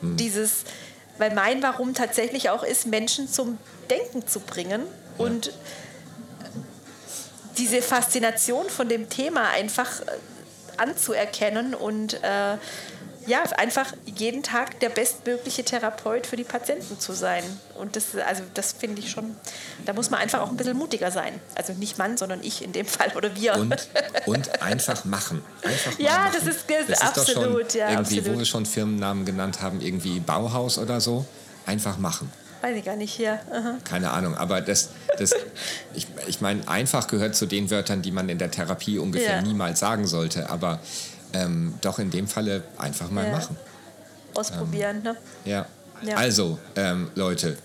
hm. 0.00 0.16
dieses, 0.16 0.64
weil 1.18 1.34
mein 1.34 1.62
Warum 1.62 1.94
tatsächlich 1.94 2.50
auch 2.50 2.62
ist, 2.62 2.86
Menschen 2.86 3.28
zum 3.28 3.58
Denken 3.88 4.26
zu 4.26 4.40
bringen 4.40 4.82
und 5.16 5.52
diese 7.58 7.82
Faszination 7.82 8.68
von 8.68 8.88
dem 8.88 9.08
Thema 9.08 9.50
einfach 9.50 10.02
anzuerkennen 10.76 11.74
und 11.74 12.22
äh, 12.22 12.58
ja, 13.26 13.42
einfach 13.56 13.92
jeden 14.04 14.42
Tag 14.42 14.78
der 14.80 14.88
bestmögliche 14.88 15.64
Therapeut 15.64 16.26
für 16.26 16.36
die 16.36 16.44
Patienten 16.44 16.98
zu 17.00 17.12
sein. 17.12 17.42
Und 17.76 17.96
das, 17.96 18.14
also 18.24 18.42
das 18.54 18.72
finde 18.72 19.00
ich 19.00 19.10
schon, 19.10 19.36
da 19.84 19.92
muss 19.92 20.10
man 20.10 20.20
einfach 20.20 20.40
auch 20.40 20.50
ein 20.50 20.56
bisschen 20.56 20.76
mutiger 20.76 21.10
sein. 21.10 21.40
Also 21.56 21.72
nicht 21.72 21.98
Mann, 21.98 22.16
sondern 22.16 22.42
ich 22.42 22.62
in 22.62 22.72
dem 22.72 22.86
Fall 22.86 23.12
oder 23.16 23.34
wir. 23.34 23.54
Und, 23.54 23.88
und 24.26 24.62
einfach 24.62 25.04
machen. 25.04 25.42
Einfach 25.62 25.98
ja, 25.98 26.18
machen. 26.18 26.32
das 26.34 26.46
ist, 26.46 26.64
das 26.68 26.86
das 26.86 27.00
absolut. 27.00 27.66
Ist 27.66 27.74
ja, 27.74 27.90
irgendwie, 27.90 28.18
absolut. 28.18 28.34
wo 28.34 28.38
wir 28.38 28.46
schon 28.46 28.64
Firmennamen 28.64 29.24
genannt 29.24 29.60
haben, 29.60 29.80
irgendwie 29.80 30.20
Bauhaus 30.20 30.78
oder 30.78 31.00
so. 31.00 31.26
Einfach 31.66 31.98
machen. 31.98 32.30
Weiß 32.62 32.76
ich 32.76 32.84
gar 32.84 32.96
nicht 32.96 33.12
hier. 33.12 33.38
Aha. 33.50 33.78
Keine 33.84 34.10
Ahnung, 34.10 34.34
aber 34.34 34.60
das, 34.60 34.90
das 35.18 35.32
ich, 35.94 36.06
ich 36.26 36.40
meine, 36.40 36.66
einfach 36.68 37.06
gehört 37.06 37.34
zu 37.34 37.46
den 37.46 37.70
Wörtern, 37.70 38.02
die 38.02 38.12
man 38.12 38.28
in 38.28 38.38
der 38.38 38.50
Therapie 38.50 38.98
ungefähr 38.98 39.36
ja. 39.36 39.42
niemals 39.42 39.80
sagen 39.80 40.06
sollte, 40.06 40.50
aber 40.50 40.80
ähm, 41.32 41.74
doch 41.80 41.98
in 41.98 42.10
dem 42.10 42.28
Falle 42.28 42.62
einfach 42.78 43.10
mal 43.10 43.26
ja. 43.26 43.32
machen. 43.32 43.56
Ausprobieren, 44.34 44.98
ähm, 44.98 45.02
ne? 45.02 45.16
Ja. 45.44 45.66
Ja. 46.02 46.16
Also, 46.16 46.58
ähm, 46.76 47.10
Leute, 47.14 47.56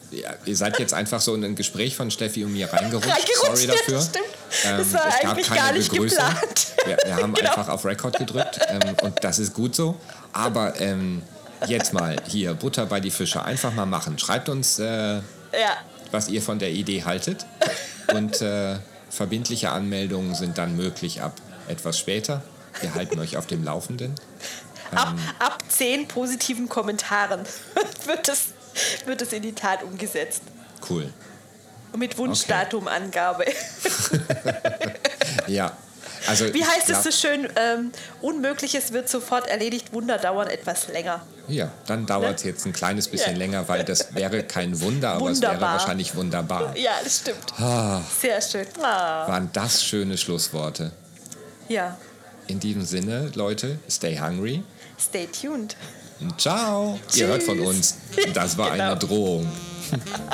ihr 0.45 0.55
seid 0.55 0.79
jetzt 0.79 0.93
einfach 0.93 1.19
so 1.19 1.35
in 1.35 1.43
ein 1.43 1.55
Gespräch 1.55 1.97
von 1.97 2.11
Steffi 2.11 2.45
und 2.45 2.53
mir 2.53 2.71
reingerutscht. 2.71 3.09
reingerutscht 3.09 3.45
Sorry 3.45 3.67
dafür. 3.67 4.01
Stimmt. 4.01 4.25
Ähm, 4.63 4.77
das 4.77 4.93
war 4.93 5.07
es 5.07 5.29
eigentlich 5.29 5.49
gar 5.49 5.71
nicht 5.73 5.91
Begrüßung. 5.91 6.17
geplant. 6.17 6.67
Wir, 6.85 6.97
wir 7.05 7.15
haben 7.17 7.33
genau. 7.33 7.49
einfach 7.49 7.67
auf 7.67 7.85
Record 7.85 8.17
gedrückt 8.17 8.59
ähm, 8.69 8.95
und 9.01 9.23
das 9.23 9.39
ist 9.39 9.53
gut 9.53 9.75
so. 9.75 9.99
Aber 10.33 10.79
ähm, 10.79 11.21
jetzt 11.67 11.93
mal 11.93 12.15
hier, 12.27 12.53
Butter 12.53 12.85
bei 12.85 12.99
die 12.99 13.11
Fische. 13.11 13.43
Einfach 13.43 13.73
mal 13.73 13.85
machen. 13.85 14.17
Schreibt 14.19 14.49
uns, 14.49 14.79
äh, 14.79 15.15
ja. 15.15 15.21
was 16.11 16.29
ihr 16.29 16.41
von 16.41 16.59
der 16.59 16.71
Idee 16.71 17.03
haltet. 17.03 17.45
Und 18.13 18.41
äh, 18.41 18.77
verbindliche 19.09 19.71
Anmeldungen 19.71 20.35
sind 20.35 20.57
dann 20.57 20.75
möglich 20.75 21.21
ab 21.21 21.35
etwas 21.67 21.99
später. 21.99 22.43
Wir 22.79 22.93
halten 22.95 23.19
euch 23.19 23.37
auf 23.37 23.47
dem 23.47 23.63
Laufenden. 23.63 24.15
Ab, 24.93 25.09
ähm, 25.11 25.19
ab 25.39 25.63
zehn 25.67 26.07
positiven 26.07 26.67
Kommentaren 26.67 27.41
wird 28.05 28.27
es, 28.27 28.47
wird 29.05 29.21
es 29.21 29.33
in 29.33 29.41
die 29.41 29.53
Tat 29.53 29.83
umgesetzt. 29.83 30.43
Cool. 30.89 31.11
mit 31.95 32.17
Wunschdatumangabe. 32.17 33.45
Okay. 33.45 34.93
ja, 35.47 35.77
also, 36.27 36.53
Wie 36.53 36.63
heißt 36.63 36.89
es 36.89 37.03
so 37.03 37.11
schön? 37.11 37.47
Ähm, 37.55 37.91
Unmögliches 38.21 38.93
wird 38.93 39.09
sofort 39.09 39.47
erledigt, 39.47 39.91
Wunder 39.93 40.17
dauern 40.17 40.47
etwas 40.47 40.87
länger. 40.87 41.25
Ja, 41.51 41.71
dann 41.85 42.05
dauert 42.05 42.37
es 42.37 42.43
ne? 42.43 42.51
jetzt 42.51 42.65
ein 42.65 42.73
kleines 42.73 43.07
bisschen 43.07 43.33
ja. 43.33 43.37
länger, 43.37 43.67
weil 43.67 43.83
das 43.83 44.15
wäre 44.15 44.43
kein 44.43 44.79
Wunder, 44.81 45.11
aber 45.11 45.25
wunderbar. 45.25 45.33
es 45.53 45.61
wäre 45.61 45.61
wahrscheinlich 45.61 46.15
wunderbar. 46.15 46.77
Ja, 46.77 46.91
das 47.03 47.17
stimmt. 47.19 47.59
Ah, 47.59 48.01
Sehr 48.19 48.41
schön. 48.41 48.65
Ah. 48.81 49.27
Waren 49.27 49.49
das 49.53 49.83
schöne 49.83 50.17
Schlussworte? 50.17 50.91
Ja. 51.67 51.97
In 52.47 52.59
diesem 52.59 52.85
Sinne, 52.85 53.31
Leute, 53.35 53.79
stay 53.89 54.19
hungry. 54.19 54.63
Stay 54.99 55.27
tuned. 55.27 55.75
Ciao. 56.37 56.99
Tschüss. 57.07 57.17
Ihr 57.17 57.27
hört 57.27 57.43
von 57.43 57.59
uns. 57.59 57.95
Das 58.33 58.57
war 58.57 58.71
genau. 58.71 58.91
eine 58.91 58.97
Drohung. 58.97 59.51